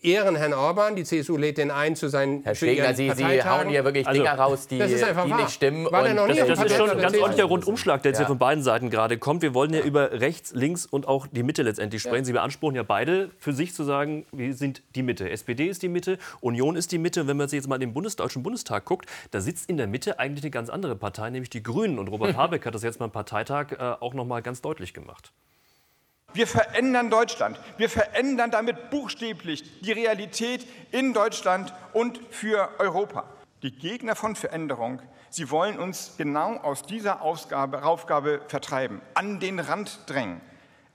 [0.01, 0.95] ehren Herrn Orban.
[0.95, 4.21] Die CSU lädt den ein zu seinen Herr Stegner, Sie, Sie hauen hier wirklich also,
[4.21, 5.85] Dinger raus, die, die nicht stimmen.
[5.91, 8.25] War und das, das ist schon ein ganz ordentlicher Rundumschlag, der jetzt ja.
[8.25, 9.41] hier von beiden Seiten gerade kommt.
[9.41, 12.19] Wir wollen ja über rechts, links und auch die Mitte letztendlich sprechen.
[12.19, 12.25] Ja.
[12.25, 15.29] Sie beanspruchen ja beide für sich zu sagen, wir sind die Mitte.
[15.29, 17.21] SPD ist die Mitte, Union ist die Mitte.
[17.21, 19.77] Und wenn man sich jetzt mal in den Bundes Deutschen Bundestag guckt, da sitzt in
[19.77, 21.99] der Mitte eigentlich eine ganz andere Partei, nämlich die Grünen.
[21.99, 25.31] Und Robert Habeck hat das jetzt beim Parteitag äh, auch noch mal ganz deutlich gemacht.
[26.33, 27.59] Wir verändern Deutschland.
[27.77, 33.25] Wir verändern damit buchstäblich die Realität in Deutschland und für Europa.
[33.63, 39.59] Die Gegner von Veränderung, sie wollen uns genau aus dieser Aufgabe, Aufgabe vertreiben, an den
[39.59, 40.39] Rand drängen,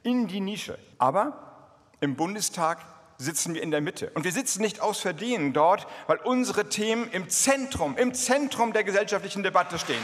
[0.03, 0.79] in die Nische.
[0.99, 1.66] Aber
[2.01, 2.79] im Bundestag
[3.18, 4.11] sitzen wir in der Mitte.
[4.14, 8.85] Und wir sitzen nicht aus Versehen dort, weil unsere Themen im Zentrum, im Zentrum der
[8.85, 10.03] gesellschaftlichen Debatte stehen.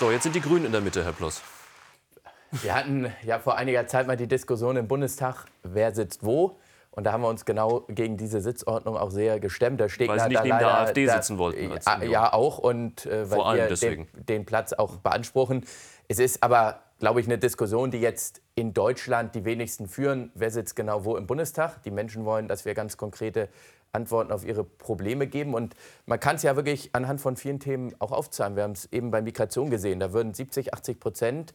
[0.00, 1.42] So, jetzt sind die Grünen in der Mitte, Herr Plus.
[2.60, 6.58] Wir hatten ja vor einiger Zeit mal die Diskussion im Bundestag, wer sitzt wo.
[6.90, 9.80] Und da haben wir uns genau gegen diese Sitzordnung auch sehr gestemmt.
[9.80, 11.72] Der Stegner weil Sie nicht da neben der AfD da, sitzen wollten.
[11.86, 12.58] Ja, ja, auch.
[12.58, 15.64] Und äh, weil wir den, den, Platz auch beanspruchen.
[16.08, 20.30] Es ist aber, glaube ich, eine Diskussion, die jetzt in Deutschland die wenigsten führen.
[20.34, 21.82] Wer sitzt genau wo im Bundestag?
[21.84, 23.48] Die Menschen wollen, dass wir ganz konkrete
[23.92, 25.54] Antworten auf ihre Probleme geben.
[25.54, 28.56] Und man kann es ja wirklich anhand von vielen Themen auch aufzeigen.
[28.56, 29.98] Wir haben es eben bei Migration gesehen.
[29.98, 31.54] Da würden 70, 80 Prozent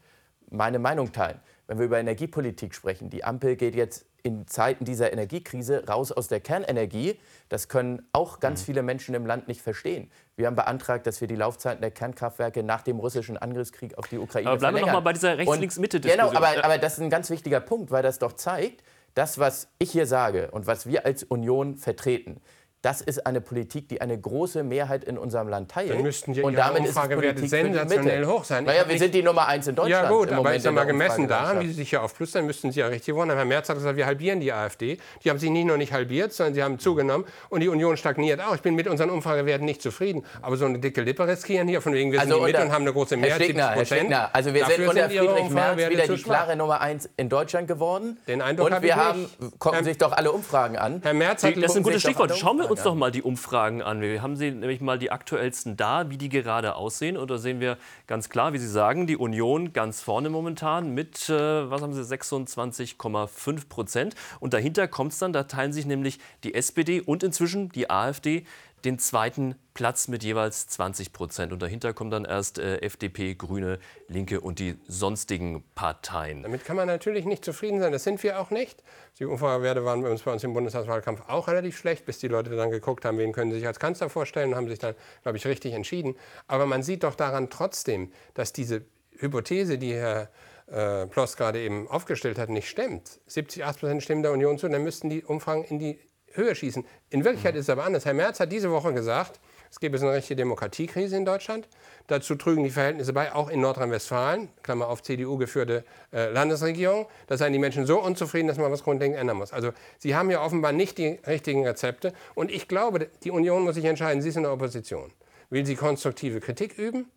[0.50, 1.40] meine Meinung teilen.
[1.68, 6.28] Wenn wir über Energiepolitik sprechen, die Ampel geht jetzt in Zeiten dieser Energiekrise raus aus
[6.28, 7.18] der Kernenergie.
[7.50, 8.66] Das können auch ganz mhm.
[8.66, 10.12] viele Menschen im Land nicht verstehen.
[10.36, 14.18] Wir haben beantragt, dass wir die Laufzeiten der Kernkraftwerke nach dem russischen Angriffskrieg auf die
[14.18, 14.88] Ukraine aber bleiben verlängern.
[14.88, 16.34] wir noch mal bei dieser Rechts-Links-Mitte-Diskussion.
[16.34, 18.84] Genau, aber, aber das ist ein ganz wichtiger Punkt, weil das doch zeigt,
[19.14, 22.42] das, was ich hier sage und was wir als Union vertreten,
[22.82, 25.90] das ist eine Politik, die eine große Mehrheit in unserem Land teilt.
[25.90, 28.66] Dann müssten ja und damit Umfragewerte sensationell hoch sein.
[28.66, 30.04] Naja, wir sind die Nummer eins in Deutschland.
[30.04, 32.46] Ja gut, aber ich sag mal, gemessen daran, wie Sie sich ja auf Plus, dann
[32.46, 33.30] müssten Sie ja richtig haben.
[33.30, 35.00] Herr Merz hat gesagt, wir halbieren die AfD.
[35.24, 37.26] Die haben sich nicht nur nicht halbiert, sondern sie haben zugenommen.
[37.50, 38.56] Und die Union stagniert auch.
[38.56, 40.24] Ich bin mit unseren Umfragewerten nicht zufrieden.
[40.42, 42.72] Aber so eine dicke Lippe riskieren hier, von wegen wir sind also die Mitte und
[42.72, 46.08] haben eine große Mehrheit, Herr Stegner, Herr Stegner, also wir sind unter Friedrich Merz wieder
[46.08, 48.20] die klare Nummer eins in Deutschland geworden.
[48.28, 51.02] Den Eindruck und wir haben, gucken sich doch alle Umfragen an.
[51.04, 51.58] Herr Merz hat...
[51.58, 52.38] Das ist ein gutes Stichwort.
[52.38, 54.02] Schauen wir uns doch mal die Umfragen an.
[54.02, 57.18] Wir haben Sie nämlich mal die aktuellsten da, wie die gerade aussehen.
[57.18, 57.78] Und da sehen wir
[58.08, 62.04] ganz klar, wie Sie sagen, die Union ganz vorne momentan mit, äh, was haben Sie,
[62.04, 64.16] 26,5 Prozent.
[64.40, 68.46] Und dahinter kommt es dann, da teilen sich nämlich die SPD und inzwischen die AfD
[68.88, 71.52] den zweiten Platz mit jeweils 20 Prozent.
[71.52, 76.44] Und dahinter kommen dann erst äh, FDP, Grüne, Linke und die sonstigen Parteien.
[76.44, 77.92] Damit kann man natürlich nicht zufrieden sein.
[77.92, 78.82] Das sind wir auch nicht.
[79.20, 82.56] Die Umfragewerte waren bei uns, bei uns im Bundestagswahlkampf auch relativ schlecht, bis die Leute
[82.56, 85.38] dann geguckt haben, wen können sie sich als Kanzler vorstellen und haben sich dann, glaube
[85.38, 86.16] ich, richtig entschieden.
[86.48, 88.86] Aber man sieht doch daran trotzdem, dass diese
[89.18, 90.30] Hypothese, die Herr
[90.68, 93.20] äh, Ploss gerade eben aufgestellt hat, nicht stimmt.
[93.28, 96.00] 70, 80 Prozent stimmen der Union zu, dann müssten die Umfragen in die
[96.34, 96.86] Höhe schießen.
[97.10, 98.06] In Wirklichkeit ist es aber anders.
[98.06, 101.68] Herr Merz hat diese Woche gesagt, es gäbe eine richtige Demokratiekrise in Deutschland.
[102.08, 107.08] Dazu trügen die Verhältnisse bei, auch in Nordrhein-Westfalen, Klammer auf CDU geführte äh, Landesregierung.
[107.28, 109.52] Da seien die Menschen so unzufrieden, dass man was grundlegend ändern muss.
[109.52, 112.14] Also Sie haben ja offenbar nicht die richtigen Rezepte.
[112.34, 115.12] Und ich glaube, die Union muss sich entscheiden, sie ist in der Opposition.
[115.50, 117.08] Will sie konstruktive Kritik üben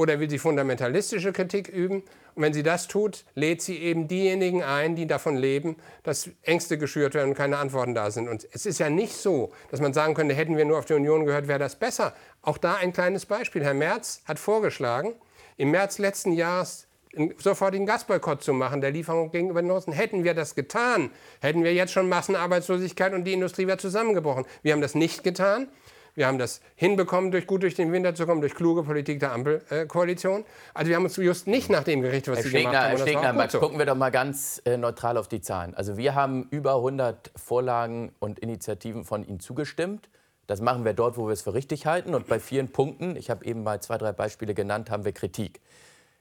[0.00, 2.02] oder will sie fundamentalistische Kritik üben?
[2.34, 6.78] Und wenn sie das tut, lädt sie eben diejenigen ein, die davon leben, dass Ängste
[6.78, 8.26] geschürt werden und keine Antworten da sind.
[8.26, 10.94] Und es ist ja nicht so, dass man sagen könnte, hätten wir nur auf die
[10.94, 12.14] Union gehört, wäre das besser.
[12.40, 13.62] Auch da ein kleines Beispiel.
[13.62, 15.12] Herr Merz hat vorgeschlagen,
[15.58, 19.92] im März letzten Jahres einen sofortigen Gasboykott zu machen, der Lieferung gegenüber den Russen.
[19.92, 21.10] Hätten wir das getan,
[21.40, 24.46] hätten wir jetzt schon Massenarbeitslosigkeit und die Industrie wäre zusammengebrochen.
[24.62, 25.68] Wir haben das nicht getan.
[26.14, 29.32] Wir haben das hinbekommen, durch gut durch den Winter zu kommen, durch kluge Politik der
[29.32, 30.44] Ampelkoalition.
[30.74, 32.96] also wir haben uns just nicht nach dem gerichtet, was Herr Sie Stegner, gemacht haben.
[32.96, 33.60] Herr Stegner, mal, so.
[33.60, 35.74] gucken wir doch mal ganz äh, neutral auf die Zahlen.
[35.74, 40.08] Also wir haben über 100 Vorlagen und Initiativen von Ihnen zugestimmt.
[40.46, 42.14] Das machen wir dort, wo wir es für richtig halten.
[42.14, 45.60] Und bei vielen Punkten, ich habe eben mal zwei, drei Beispiele genannt, haben wir Kritik.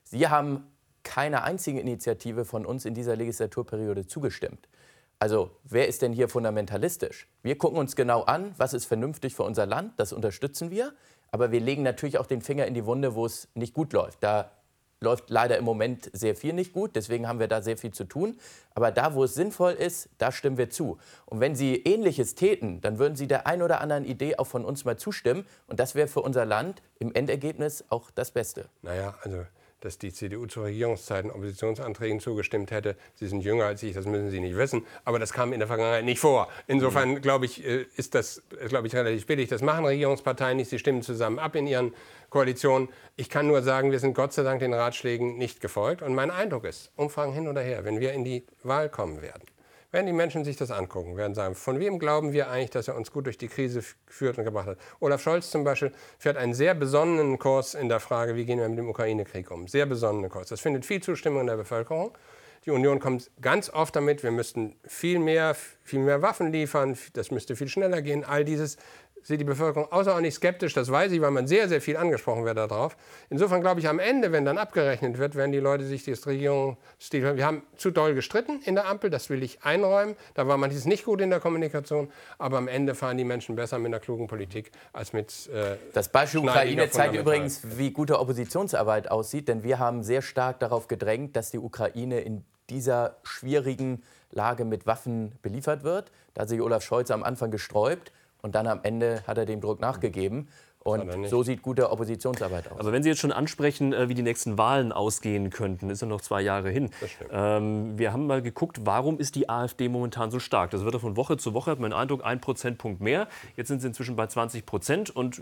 [0.04, 0.67] Sie haben
[1.04, 4.67] keiner einzigen Initiative von uns in dieser Legislaturperiode zugestimmt.
[5.19, 7.27] Also wer ist denn hier fundamentalistisch?
[7.43, 10.93] Wir gucken uns genau an, was ist vernünftig für unser Land, das unterstützen wir.
[11.32, 14.23] Aber wir legen natürlich auch den Finger in die Wunde, wo es nicht gut läuft.
[14.23, 14.49] Da
[15.01, 18.05] läuft leider im Moment sehr viel nicht gut, deswegen haben wir da sehr viel zu
[18.05, 18.38] tun.
[18.73, 20.97] Aber da, wo es sinnvoll ist, da stimmen wir zu.
[21.25, 24.65] Und wenn Sie Ähnliches täten, dann würden Sie der ein oder anderen Idee auch von
[24.65, 25.45] uns mal zustimmen.
[25.67, 28.69] Und das wäre für unser Land im Endergebnis auch das Beste.
[28.82, 29.45] Naja, also
[29.81, 32.95] dass die CDU zu Regierungszeiten Oppositionsanträgen zugestimmt hätte.
[33.15, 34.85] Sie sind jünger als ich, das müssen Sie nicht wissen.
[35.05, 36.47] Aber das kam in der Vergangenheit nicht vor.
[36.67, 37.21] Insofern mhm.
[37.21, 39.49] glaube ich, äh, ist das glaube ich, relativ billig.
[39.49, 40.69] Das machen Regierungsparteien nicht.
[40.69, 41.93] Sie stimmen zusammen ab in ihren
[42.29, 42.89] Koalitionen.
[43.15, 46.01] Ich kann nur sagen, wir sind Gott sei Dank den Ratschlägen nicht gefolgt.
[46.01, 49.43] Und mein Eindruck ist, Umfragen hin oder her, wenn wir in die Wahl kommen werden,
[49.91, 52.95] werden die Menschen sich das angucken, werden sagen, von wem glauben wir eigentlich, dass er
[52.95, 54.78] uns gut durch die Krise geführt und gebracht hat.
[54.99, 58.69] Olaf Scholz zum Beispiel fährt einen sehr besonnenen Kurs in der Frage, wie gehen wir
[58.69, 59.67] mit dem Ukraine-Krieg um.
[59.67, 60.49] Sehr besonnenen Kurs.
[60.49, 62.15] Das findet viel Zustimmung in der Bevölkerung.
[62.65, 67.32] Die Union kommt ganz oft damit, wir müssten viel mehr, viel mehr Waffen liefern, das
[67.32, 68.25] müsste viel schneller gehen.
[68.25, 68.78] All dieses
[69.23, 70.73] sieht die Bevölkerung außerordentlich skeptisch.
[70.73, 72.97] Das weiß ich, weil man sehr, sehr viel angesprochen wird darauf.
[73.29, 77.36] Insofern glaube ich, am Ende, wenn dann abgerechnet wird, werden die Leute sich das Regierungsstil.
[77.36, 80.15] Wir haben zu doll gestritten in der Ampel, das will ich einräumen.
[80.34, 82.12] Da war manches nicht gut in der Kommunikation.
[82.38, 85.49] Aber am Ende fahren die Menschen besser mit einer klugen Politik als mit.
[85.53, 89.47] Äh, das Beispiel Ukraine zeigt übrigens, wie gute Oppositionsarbeit aussieht.
[89.47, 94.86] Denn wir haben sehr stark darauf gedrängt, dass die Ukraine in dieser schwierigen Lage mit
[94.86, 96.12] Waffen beliefert wird.
[96.34, 98.12] Da hat sich Olaf Scholz am Anfang gesträubt.
[98.41, 100.47] Und dann am Ende hat er dem Druck nachgegeben.
[100.82, 102.80] Und so sieht gute Oppositionsarbeit aus.
[102.80, 106.08] Aber wenn Sie jetzt schon ansprechen, äh, wie die nächsten Wahlen ausgehen könnten, ist ja
[106.08, 106.89] noch zwei Jahre hin.
[107.32, 110.71] Ähm, wir haben mal geguckt, warum ist die AfD momentan so stark?
[110.71, 113.28] Das wird ja von Woche zu Woche, hat den Eindruck, ein Prozentpunkt mehr.
[113.58, 115.41] Jetzt sind sie inzwischen bei 20 Prozent und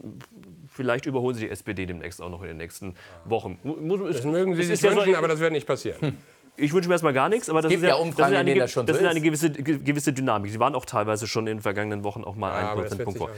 [0.67, 3.59] vielleicht überholen sie die SPD demnächst auch noch in den nächsten Wochen.
[3.63, 6.01] Das mögen Sie sich wünschen, aber das wird nicht passieren.
[6.01, 6.17] Hm.
[6.59, 8.73] Ich wünsche mir erstmal gar nichts, aber das ist ja, ja, das ist eine, das
[8.73, 10.51] das ist eine gewisse, gewisse, Dynamik.
[10.51, 13.29] Sie waren auch teilweise schon in den vergangenen Wochen auch mal ja, ein Prozentpunkt vor.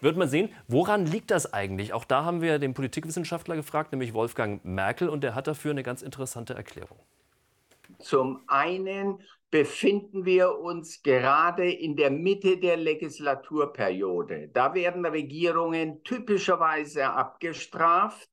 [0.00, 1.92] Wird man sehen, woran liegt das eigentlich?
[1.92, 5.84] Auch da haben wir den Politikwissenschaftler gefragt, nämlich Wolfgang Merkel, und der hat dafür eine
[5.84, 6.98] ganz interessante Erklärung.
[8.00, 14.50] Zum einen befinden wir uns gerade in der Mitte der Legislaturperiode.
[14.52, 18.28] Da werden Regierungen typischerweise abgestraft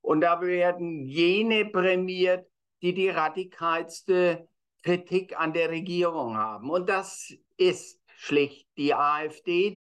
[0.00, 2.46] und da werden jene prämiert,
[2.84, 4.46] die die radikalste
[4.82, 6.68] Kritik an der Regierung haben.
[6.68, 9.73] Und das ist schlicht die AfD.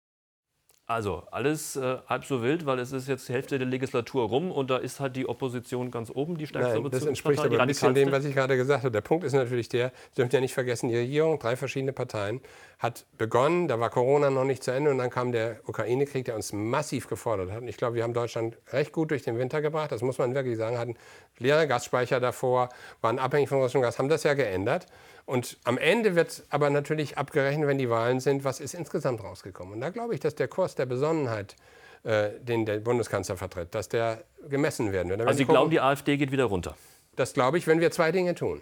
[0.85, 4.51] Also alles äh, halb so wild, weil es ist jetzt die Hälfte der Legislatur rum
[4.51, 7.67] und da ist halt die Opposition ganz oben, die stärkste Nein, Das entspricht aber ein
[7.69, 8.91] bisschen dem, was ich gerade gesagt habe.
[8.91, 12.41] Der Punkt ist natürlich der, Sie dürfen ja nicht vergessen, die Regierung, drei verschiedene Parteien,
[12.79, 16.35] hat begonnen, da war Corona noch nicht zu Ende und dann kam der Ukraine-Krieg, der
[16.35, 17.61] uns massiv gefordert hat.
[17.61, 20.35] Und ich glaube, wir haben Deutschland recht gut durch den Winter gebracht, das muss man
[20.35, 20.95] wirklich sagen, hatten
[21.37, 22.67] leere Gasspeicher davor,
[22.99, 24.87] waren abhängig von russischem Gas, haben das ja geändert.
[25.25, 29.75] Und am Ende wird aber natürlich abgerechnet, wenn die Wahlen sind, was ist insgesamt rausgekommen.
[29.75, 31.55] Und da glaube ich, dass der Kurs der Besonnenheit,
[32.03, 35.21] äh, den der Bundeskanzler vertritt, dass der gemessen werden wird.
[35.21, 36.75] Also Sie glauben, die AfD geht wieder runter?
[37.15, 38.62] Das glaube ich, wenn wir zwei Dinge tun.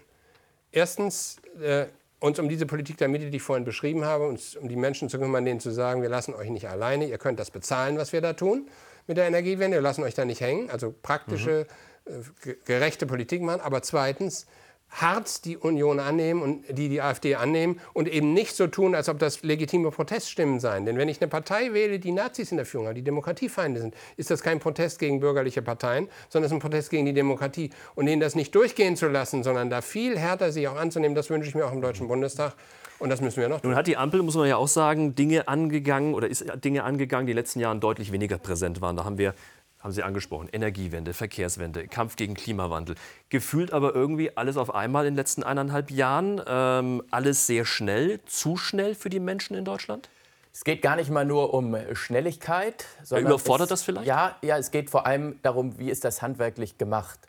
[0.72, 1.86] Erstens, äh,
[2.20, 5.10] uns um diese Politik der Mitte, die ich vorhin beschrieben habe, uns um die Menschen
[5.10, 8.14] zu kümmern, denen zu sagen, wir lassen euch nicht alleine, ihr könnt das bezahlen, was
[8.14, 8.70] wir da tun
[9.08, 10.70] mit der Energiewende, wir lassen euch da nicht hängen.
[10.70, 11.66] Also praktische,
[12.06, 12.26] mhm.
[12.46, 13.62] äh, gerechte Politik machen.
[13.62, 14.46] Aber zweitens,
[14.92, 19.10] hart die Union annehmen und die die AfD annehmen und eben nicht so tun, als
[19.10, 20.86] ob das legitime Proteststimmen seien.
[20.86, 23.96] Denn wenn ich eine Partei wähle, die Nazis in der Führung hat, die Demokratiefeinde sind,
[24.18, 27.70] ist das kein Protest gegen bürgerliche Parteien, sondern es ist ein Protest gegen die Demokratie.
[27.96, 31.30] Und ihnen das nicht durchgehen zu lassen, sondern da viel härter sich auch anzunehmen, das
[31.30, 32.54] wünsche ich mir auch im Deutschen Bundestag.
[33.00, 33.72] Und das müssen wir noch tun.
[33.72, 37.26] Nun hat die Ampel, muss man ja auch sagen, Dinge angegangen oder ist Dinge angegangen,
[37.26, 38.96] die in den letzten Jahren deutlich weniger präsent waren.
[38.96, 39.34] Da haben wir
[39.82, 42.96] haben Sie angesprochen, Energiewende, Verkehrswende, Kampf gegen Klimawandel.
[43.30, 46.42] Gefühlt aber irgendwie alles auf einmal in den letzten eineinhalb Jahren.
[46.46, 50.10] Ähm, alles sehr schnell, zu schnell für die Menschen in Deutschland?
[50.54, 52.86] Es geht gar nicht mal nur um Schnelligkeit.
[53.04, 54.06] Sondern Überfordert es, das vielleicht?
[54.06, 57.20] Ja, ja, es geht vor allem darum, wie ist das handwerklich gemacht.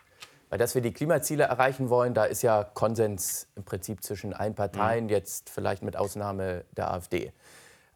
[0.51, 4.55] Weil dass wir die Klimaziele erreichen wollen, da ist ja Konsens im Prinzip zwischen allen
[4.55, 5.11] Parteien, mhm.
[5.11, 7.33] jetzt vielleicht mit Ausnahme der AfD.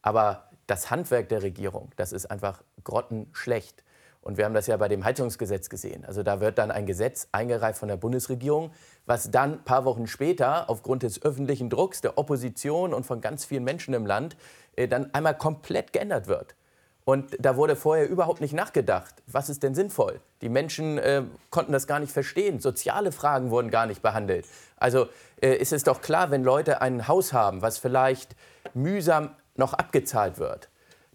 [0.01, 3.83] Aber das Handwerk der Regierung, das ist einfach grottenschlecht.
[4.27, 6.05] Und wir haben das ja bei dem Heizungsgesetz gesehen.
[6.05, 8.73] Also da wird dann ein Gesetz eingereift von der Bundesregierung,
[9.07, 13.45] was dann ein paar Wochen später aufgrund des öffentlichen Drucks der Opposition und von ganz
[13.45, 14.37] vielen Menschen im Land
[14.75, 16.57] äh, dann einmal komplett geändert wird.
[17.05, 20.19] Und da wurde vorher überhaupt nicht nachgedacht, was ist denn sinnvoll.
[20.43, 22.59] Die Menschen äh, konnten das gar nicht verstehen.
[22.59, 24.45] Soziale Fragen wurden gar nicht behandelt.
[24.77, 25.07] Also
[25.41, 28.35] äh, ist es doch klar, wenn Leute ein Haus haben, was vielleicht
[28.75, 30.69] mühsam noch abgezahlt wird,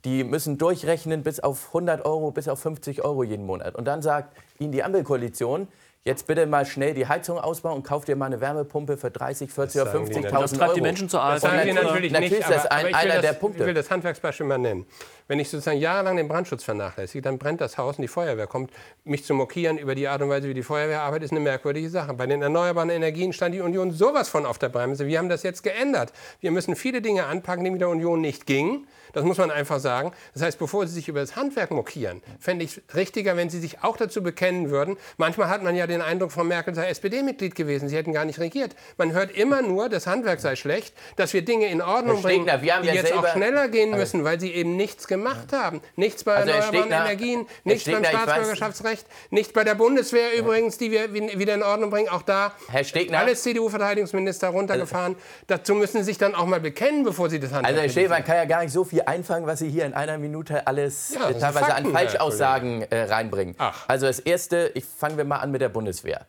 [0.05, 3.75] die müssen durchrechnen bis auf 100 Euro, bis auf 50 Euro jeden Monat.
[3.75, 5.67] Und dann sagt ihnen die Ampelkoalition,
[6.03, 9.51] jetzt bitte mal schnell die Heizung ausbauen und kauft dir mal eine Wärmepumpe für 30,
[9.51, 10.41] 40 oder 50.000 Euro.
[10.41, 11.47] Das treibt die Menschen zur AfD.
[11.47, 13.59] Das sagen die natürlich, natürlich nicht, ist das ein, einer das, der Punkte.
[13.59, 14.87] Ich will das Handwerksbeispiel mal nennen.
[15.27, 18.71] Wenn ich sozusagen jahrelang den Brandschutz vernachlässige, dann brennt das Haus und die Feuerwehr kommt.
[19.03, 21.89] Mich zu mokieren über die Art und Weise, wie die Feuerwehr arbeitet, ist eine merkwürdige
[21.89, 22.13] Sache.
[22.15, 25.05] Bei den erneuerbaren Energien stand die Union sowas von auf der Bremse.
[25.05, 26.13] Wir haben das jetzt geändert.
[26.39, 28.87] Wir müssen viele Dinge anpacken, die mit der Union nicht gingen.
[29.13, 30.11] Das muss man einfach sagen.
[30.33, 33.59] Das heißt, bevor Sie sich über das Handwerk mokieren, fände ich es richtiger, wenn Sie
[33.59, 34.97] sich auch dazu bekennen würden.
[35.17, 37.89] Manchmal hat man ja den Eindruck, Frau Merkel sei SPD-Mitglied gewesen.
[37.89, 38.75] Sie hätten gar nicht regiert.
[38.97, 42.67] Man hört immer nur, das Handwerk sei schlecht, dass wir Dinge in Ordnung bringen, die
[42.67, 45.81] ja jetzt auch schneller gehen müssen, weil sie eben nichts gemacht haben.
[45.95, 50.91] Nichts bei also erneuerbaren Stegner, Energien, nichts beim Staatsbürgerschaftsrecht, nichts bei der Bundeswehr übrigens, die
[50.91, 52.09] wir wieder in Ordnung bringen.
[52.09, 55.13] Auch da Herr Stegner, alles CDU-Verteidigungsminister runtergefahren.
[55.15, 57.89] Also, Dazu müssen Sie sich dann auch mal bekennen, bevor Sie das Handwerk Also Herr
[57.89, 61.13] Stegner kann ja gar nicht so viel einfangen, was Sie hier in einer Minute alles
[61.13, 63.55] ja, teilweise Fakten, an Falschaussagen äh, reinbringen.
[63.57, 63.85] Ach.
[63.87, 65.80] Also das Erste, ich fangen wir mal an mit der Bundeswehr.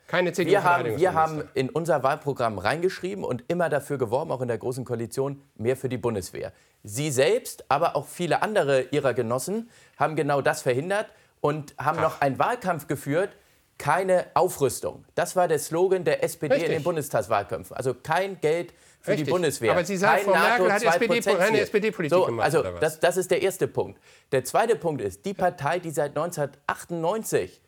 [0.06, 4.40] Keine CDU wir haben, wir haben in unser Wahlprogramm reingeschrieben und immer dafür geworben, auch
[4.40, 6.52] in der Großen Koalition, mehr für die Bundeswehr.
[6.82, 11.06] Sie selbst, aber auch viele andere Ihrer Genossen haben genau das verhindert
[11.40, 12.02] und haben Ach.
[12.02, 13.30] noch einen Wahlkampf geführt,
[13.78, 15.04] keine Aufrüstung.
[15.14, 16.70] Das war der Slogan der SPD Richtig.
[16.70, 17.76] in den Bundestagswahlkämpfen.
[17.76, 19.26] Also kein Geld für Richtig.
[19.26, 19.72] die Bundeswehr.
[19.72, 22.44] Aber Sie sagen, Frau Merkel hat SPD, eine SPD-Politik so, gemacht.
[22.44, 24.00] Also das, das ist der erste Punkt.
[24.30, 27.60] Der zweite Punkt ist, die Partei, die seit 1998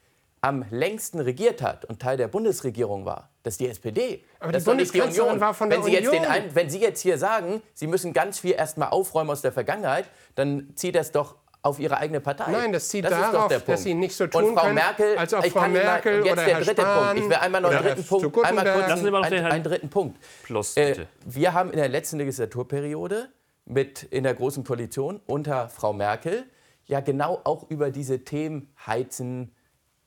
[0.45, 4.25] am längsten regiert hat und Teil der Bundesregierung war, das ist die SPD.
[4.41, 6.15] Aber das die Bundeskanzlerin war von der wenn Sie Union.
[6.15, 9.53] Jetzt den, wenn Sie jetzt hier sagen, Sie müssen ganz viel erstmal aufräumen aus der
[9.53, 10.05] Vergangenheit,
[10.35, 12.53] dann zieht das doch auf ihre eigene Partei.
[12.53, 15.47] Nein, das zieht das darauf, dass sie nicht so tun und Frau Merkel, als ob
[15.47, 17.23] Frau Merkel mal, jetzt oder der dritte Spahn Punkt.
[17.23, 20.19] Ich will einmal noch einen dritten Punkt, einmal kurz einen, einen, dritten Punkt.
[20.43, 23.31] Plus, äh, wir haben in der letzten Legislaturperiode
[23.65, 26.45] mit in der großen Koalition unter Frau Merkel
[26.85, 29.54] ja genau auch über diese Themen Heizen,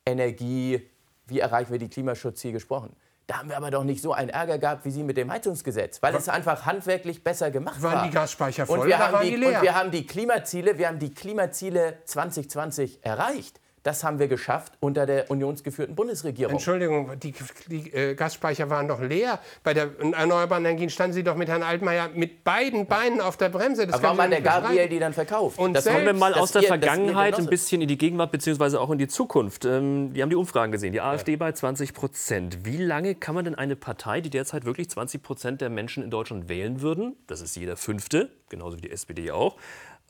[0.08, 0.90] Energie,
[1.28, 2.96] wie erreichen wir die Klimaschutzziele gesprochen.
[3.28, 6.02] Da haben wir aber doch nicht so einen Ärger gehabt wie Sie mit dem Heizungsgesetz,
[6.02, 8.02] weil es einfach handwerklich besser gemacht waren war.
[8.02, 11.00] Waren die Gasspeicher voll und wir, haben die, und wir haben die Klimaziele, wir haben
[11.00, 13.60] die Klimaziele 2020 erreicht.
[13.84, 16.54] Das haben wir geschafft unter der unionsgeführten Bundesregierung.
[16.54, 17.34] Entschuldigung, die,
[17.68, 19.40] die äh, Gasspeicher waren doch leer.
[19.64, 23.50] Bei der erneuerbaren Energien standen Sie doch mit Herrn Altmaier mit beiden Beinen auf der
[23.50, 23.86] Bremse.
[23.86, 25.58] Das Aber warum hat der Gabriel die dann verkauft?
[25.58, 28.78] Und das kommen wir mal aus der ihr, Vergangenheit ein bisschen in die Gegenwart bzw.
[28.78, 29.66] auch in die Zukunft.
[29.66, 30.92] Ähm, wir haben die Umfragen gesehen.
[30.92, 31.38] Die AfD ja.
[31.38, 32.66] bei 20 Prozent.
[32.66, 36.10] Wie lange kann man denn eine Partei, die derzeit wirklich 20 Prozent der Menschen in
[36.10, 39.58] Deutschland wählen würden, das ist jeder Fünfte, genauso wie die SPD auch,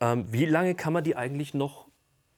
[0.00, 1.87] ähm, wie lange kann man die eigentlich noch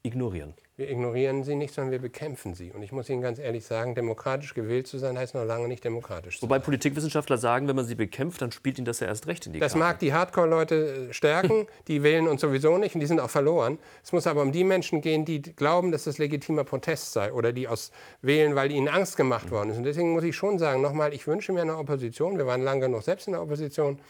[0.02, 0.54] ignorieren?
[0.76, 2.72] Wir ignorieren sie nicht, sondern wir bekämpfen sie.
[2.72, 5.84] Und ich muss Ihnen ganz ehrlich sagen, demokratisch gewählt zu sein, heißt noch lange nicht
[5.84, 6.62] demokratisch zu Wobei sein.
[6.62, 9.60] Politikwissenschaftler sagen, wenn man sie bekämpft, dann spielt ihnen das ja erst recht in die
[9.60, 9.84] Das Karte.
[9.84, 13.78] mag die Hardcore-Leute äh, stärken, die wählen uns sowieso nicht und die sind auch verloren.
[14.02, 17.52] Es muss aber um die Menschen gehen, die glauben, dass das legitimer Protest sei oder
[17.52, 17.90] die aus
[18.22, 19.76] wählen, weil ihnen Angst gemacht worden ist.
[19.76, 22.86] Und deswegen muss ich schon sagen, nochmal, ich wünsche mir eine Opposition, wir waren lange
[22.86, 24.00] genug selbst in der Opposition,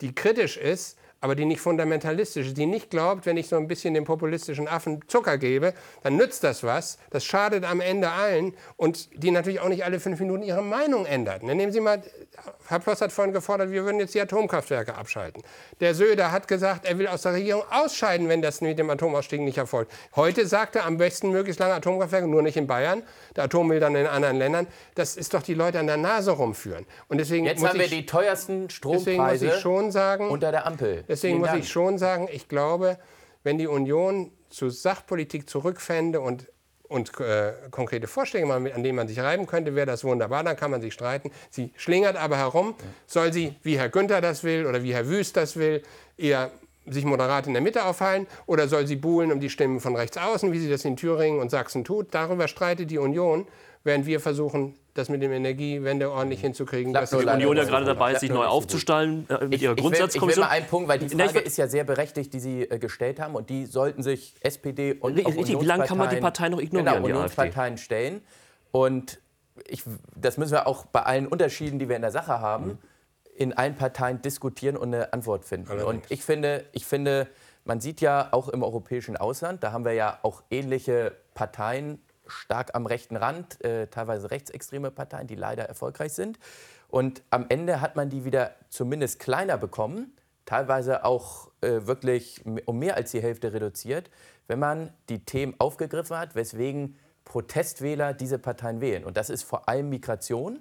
[0.00, 3.68] die kritisch ist, aber die nicht fundamentalistisch ist, die nicht glaubt, wenn ich so ein
[3.68, 8.54] bisschen dem populistischen Affen Zucker gebe, dann nützt das was, das schadet am Ende allen
[8.76, 11.42] und die natürlich auch nicht alle fünf Minuten ihre Meinung ändert.
[11.42, 12.02] Dann nehmen Sie mal,
[12.68, 15.42] Herr Ploss hat vorhin gefordert, wir würden jetzt die Atomkraftwerke abschalten.
[15.80, 19.40] Der Söder hat gesagt, er will aus der Regierung ausscheiden, wenn das mit dem Atomausstieg
[19.40, 19.92] nicht erfolgt.
[20.14, 23.02] Heute sagt er, am besten möglichst lange Atomkraftwerke, nur nicht in Bayern.
[23.34, 24.66] Der Atom will dann in anderen Ländern.
[24.94, 26.86] Das ist doch die Leute an der Nase rumführen.
[27.08, 29.52] Und deswegen jetzt haben wir die teuersten Strompreise
[29.90, 31.04] sagen, unter der Ampel.
[31.08, 32.98] Deswegen muss ich schon sagen, ich glaube,
[33.42, 36.48] wenn die Union zu Sachpolitik zurückfände und
[36.88, 40.70] und äh, konkrete Vorschläge an denen man sich reiben könnte, wäre das wunderbar, dann kann
[40.70, 41.32] man sich streiten.
[41.50, 42.74] Sie schlingert aber herum.
[43.06, 45.82] Soll sie, wie Herr Günther das will oder wie Herr Wüst das will,
[46.16, 46.52] eher
[46.86, 50.16] sich moderat in der Mitte aufhalten oder soll sie buhlen um die Stimmen von rechts
[50.16, 52.14] außen, wie sie das in Thüringen und Sachsen tut?
[52.14, 53.46] Darüber streitet die Union,
[53.86, 56.92] während wir versuchen, das mit dem Energiewende ordentlich hinzukriegen.
[56.92, 60.30] Dass die Union ja gerade dabei ist, sich neu aufzustellen äh, mit ich, ihrer Grundsatzkommission.
[60.30, 62.78] Ich will, mal einen Punkt, weil die Frage ist ja sehr berechtigt, die Sie äh,
[62.78, 63.34] gestellt haben.
[63.34, 67.02] Und die sollten sich SPD und auch Wie lange kann man die Partei noch ignorieren,
[67.02, 68.22] genau, Unionsparteien stellen.
[68.72, 69.20] Und
[69.68, 72.78] ich, das müssen wir auch bei allen Unterschieden, die wir in der Sache haben, mhm.
[73.36, 75.70] in allen Parteien diskutieren und eine Antwort finden.
[75.70, 75.88] Allerdings.
[75.88, 77.28] Und ich finde, ich finde,
[77.64, 82.74] man sieht ja auch im europäischen Ausland, da haben wir ja auch ähnliche Parteien stark
[82.74, 86.38] am rechten Rand, äh, teilweise rechtsextreme Parteien, die leider erfolgreich sind.
[86.88, 90.12] Und am Ende hat man die wieder zumindest kleiner bekommen,
[90.44, 94.10] teilweise auch äh, wirklich um mehr als die Hälfte reduziert,
[94.46, 99.04] wenn man die Themen aufgegriffen hat, weswegen Protestwähler diese Parteien wählen.
[99.04, 100.60] Und das ist vor allem Migration.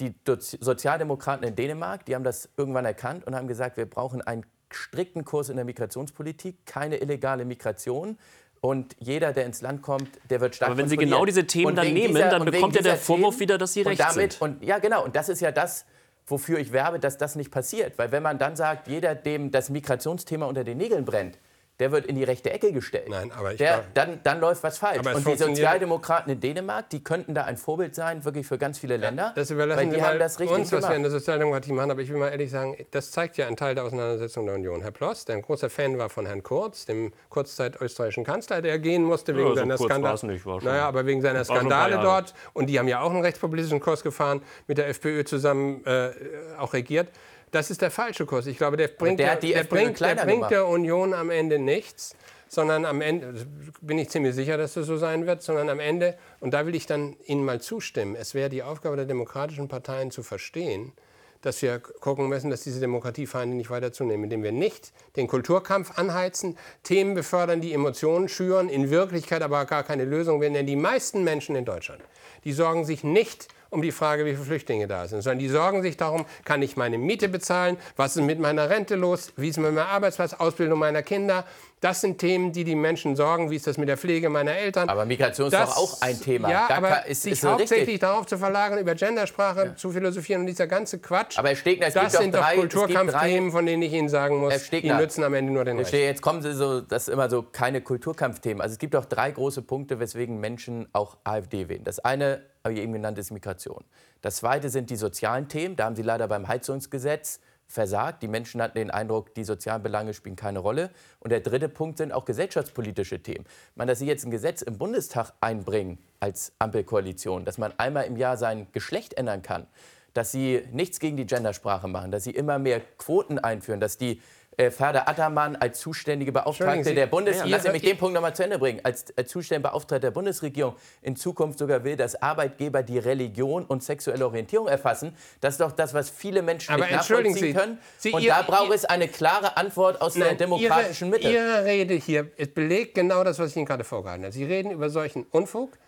[0.00, 4.44] Die Sozialdemokraten in Dänemark, die haben das irgendwann erkannt und haben gesagt, wir brauchen einen
[4.70, 8.18] strikten Kurs in der Migrationspolitik, keine illegale Migration
[8.64, 11.76] Und jeder, der ins Land kommt, der wird stark Aber wenn Sie genau diese Themen
[11.76, 14.32] dann nehmen, dieser, dann bekommt ja der Vorwurf Themen, wieder, dass Sie recht und damit,
[14.32, 14.40] sind.
[14.40, 15.04] Und, ja, genau.
[15.04, 15.84] Und das ist ja das,
[16.26, 17.98] wofür ich werbe, dass das nicht passiert.
[17.98, 21.36] Weil wenn man dann sagt, jeder, dem das Migrationsthema unter den Nägeln brennt,
[21.80, 23.08] der wird in die rechte Ecke gestellt.
[23.08, 25.04] Nein, aber ich der, dann, dann läuft was falsch.
[25.04, 28.96] Und die Sozialdemokraten in Dänemark, die könnten da ein Vorbild sein, wirklich für ganz viele
[28.96, 29.24] Länder.
[29.24, 30.84] Ja, das überlassen weil die haben das richtig uns, gemacht.
[30.84, 31.90] was wir in der Sozialdemokratie machen.
[31.90, 34.82] Aber ich will mal ehrlich sagen, das zeigt ja einen Teil der Auseinandersetzung der Union.
[34.82, 39.02] Herr Ploss, der ein großer Fan war von Herrn Kurz, dem kurzzeit-österreichischen Kanzler, der gehen
[39.02, 40.40] musste wegen ja, seiner so Skandale.
[40.62, 42.34] Naja, aber wegen seiner Skandale dort.
[42.52, 46.10] Und die haben ja auch einen rechtspopulistischen Kurs gefahren, mit der FPÖ zusammen äh,
[46.56, 47.08] auch regiert.
[47.54, 48.46] Das ist der falsche Kurs.
[48.46, 52.16] Ich glaube, der bringt, der, der, der bringt, der, bringt der Union am Ende nichts,
[52.48, 53.46] sondern am Ende,
[53.80, 56.74] bin ich ziemlich sicher, dass das so sein wird, sondern am Ende, und da will
[56.74, 60.94] ich dann Ihnen mal zustimmen, es wäre die Aufgabe der demokratischen Parteien zu verstehen,
[61.42, 65.96] dass wir gucken müssen, dass diese Demokratiefeinde nicht weiter zunehmen, indem wir nicht den Kulturkampf
[65.96, 70.54] anheizen, Themen befördern, die Emotionen schüren, in Wirklichkeit aber gar keine Lösung werden.
[70.54, 72.02] Denn die meisten Menschen in Deutschland,
[72.42, 75.82] die sorgen sich nicht um die Frage, wie viele Flüchtlinge da sind, sondern die sorgen
[75.82, 79.58] sich darum, kann ich meine Miete bezahlen, was ist mit meiner Rente los, wie ist
[79.58, 81.44] mit meinem Arbeitsplatz, Ausbildung meiner Kinder.
[81.80, 83.50] Das sind Themen, die die Menschen sorgen.
[83.50, 84.88] Wie ist das mit der Pflege meiner Eltern?
[84.88, 86.50] Aber Migration ist doch auch ein Thema.
[86.50, 88.00] Ja, da aber ist, sich ist hauptsächlich richtig.
[88.00, 89.76] darauf zu verlagern, über Gendersprache ja.
[89.76, 91.36] zu philosophieren und dieser ganze Quatsch.
[91.36, 94.64] Aber Herr Stegner, es das sind doch, drei, Kulturkampfthemen, von denen ich Ihnen sagen muss,
[94.64, 95.92] Stegner, die nützen am Ende nur den Recht.
[95.92, 98.62] Jetzt kommen Sie so, das ist immer so keine Kulturkampfthemen.
[98.62, 101.84] Also es gibt doch drei große Punkte, weswegen Menschen auch AfD wählen.
[101.84, 103.84] Das eine, habe ich eben genannt, ist Migration.
[104.22, 105.76] Das Zweite sind die sozialen Themen.
[105.76, 108.22] Da haben Sie leider beim Heizungsgesetz versagt.
[108.22, 110.88] Die Menschen hatten den Eindruck, die sozialen Belange spielen keine Rolle.
[111.20, 113.44] Und der dritte Punkt sind auch gesellschaftspolitische Themen.
[113.74, 118.16] Man, dass Sie jetzt ein Gesetz im Bundestag einbringen als Ampelkoalition, dass man einmal im
[118.16, 119.66] Jahr sein Geschlecht ändern kann,
[120.14, 124.22] dass Sie nichts gegen die Gendersprache machen, dass Sie immer mehr Quoten einführen, dass die
[124.56, 128.44] äh, Attermann als zuständige Beauftragte der Bundesregierung, ja, lassen mich den Punkt noch mal zu
[128.44, 132.98] Ende bringen, als, als zuständige Beauftragte der Bundesregierung in Zukunft sogar will, dass Arbeitgeber die
[132.98, 135.16] Religion und sexuelle Orientierung erfassen.
[135.40, 137.78] Das ist doch das, was viele Menschen Aber nicht nachvollziehen Sie, können.
[137.98, 141.30] Sie, und ihr, da braucht es eine klare Antwort aus nein, der demokratischen ihre, Mitte.
[141.30, 142.24] Ihre Rede hier
[142.54, 144.32] belegt genau das, was ich Ihnen gerade vorgehalten habe.
[144.32, 145.78] Sie reden über solchen Unfug.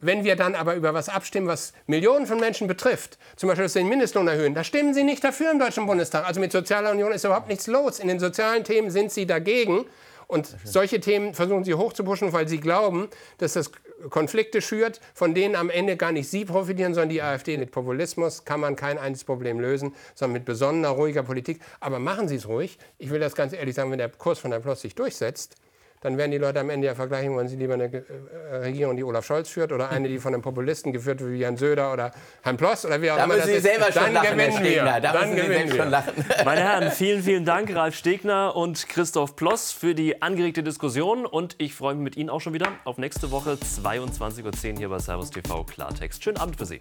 [0.00, 3.74] Wenn wir dann aber über was abstimmen, was Millionen von Menschen betrifft, zum Beispiel, dass
[3.74, 6.26] sie den Mindestlohn erhöhen, da stimmen Sie nicht dafür im Deutschen Bundestag.
[6.26, 7.98] Also mit Sozialer Union ist überhaupt nichts los.
[7.98, 9.84] In den sozialen Themen sind Sie dagegen.
[10.26, 13.72] Und solche Themen versuchen Sie hochzupuschen, weil Sie glauben, dass das
[14.08, 17.58] Konflikte schürt, von denen am Ende gar nicht Sie profitieren, sondern die AfD.
[17.58, 21.60] Mit Populismus kann man kein einziges Problem lösen, sondern mit besonnener, ruhiger Politik.
[21.80, 22.78] Aber machen Sie es ruhig.
[22.96, 25.56] Ich will das ganz ehrlich sagen, wenn der Kurs von Herrn Ploss sich durchsetzt,
[26.00, 29.04] dann werden die Leute am Ende ja vergleichen, wollen sie lieber eine äh, Regierung, die
[29.04, 32.10] Olaf Scholz führt oder eine, die von einem Populisten geführt wird, wie Jan Söder oder
[32.42, 33.34] Herrn Ploss oder wie auch da immer.
[33.34, 35.00] Müssen Sie selber schon lachen, Herr Stegner.
[35.00, 36.24] Da dann müssen Sie selbst schon lachen.
[36.44, 41.56] Meine Herren, vielen, vielen Dank, Ralf Stegner und Christoph Ploss für die angeregte Diskussion und
[41.58, 44.98] ich freue mich mit Ihnen auch schon wieder auf nächste Woche 22.10 Uhr hier bei
[44.98, 46.24] Servus TV Klartext.
[46.24, 46.80] Schönen Abend für Sie.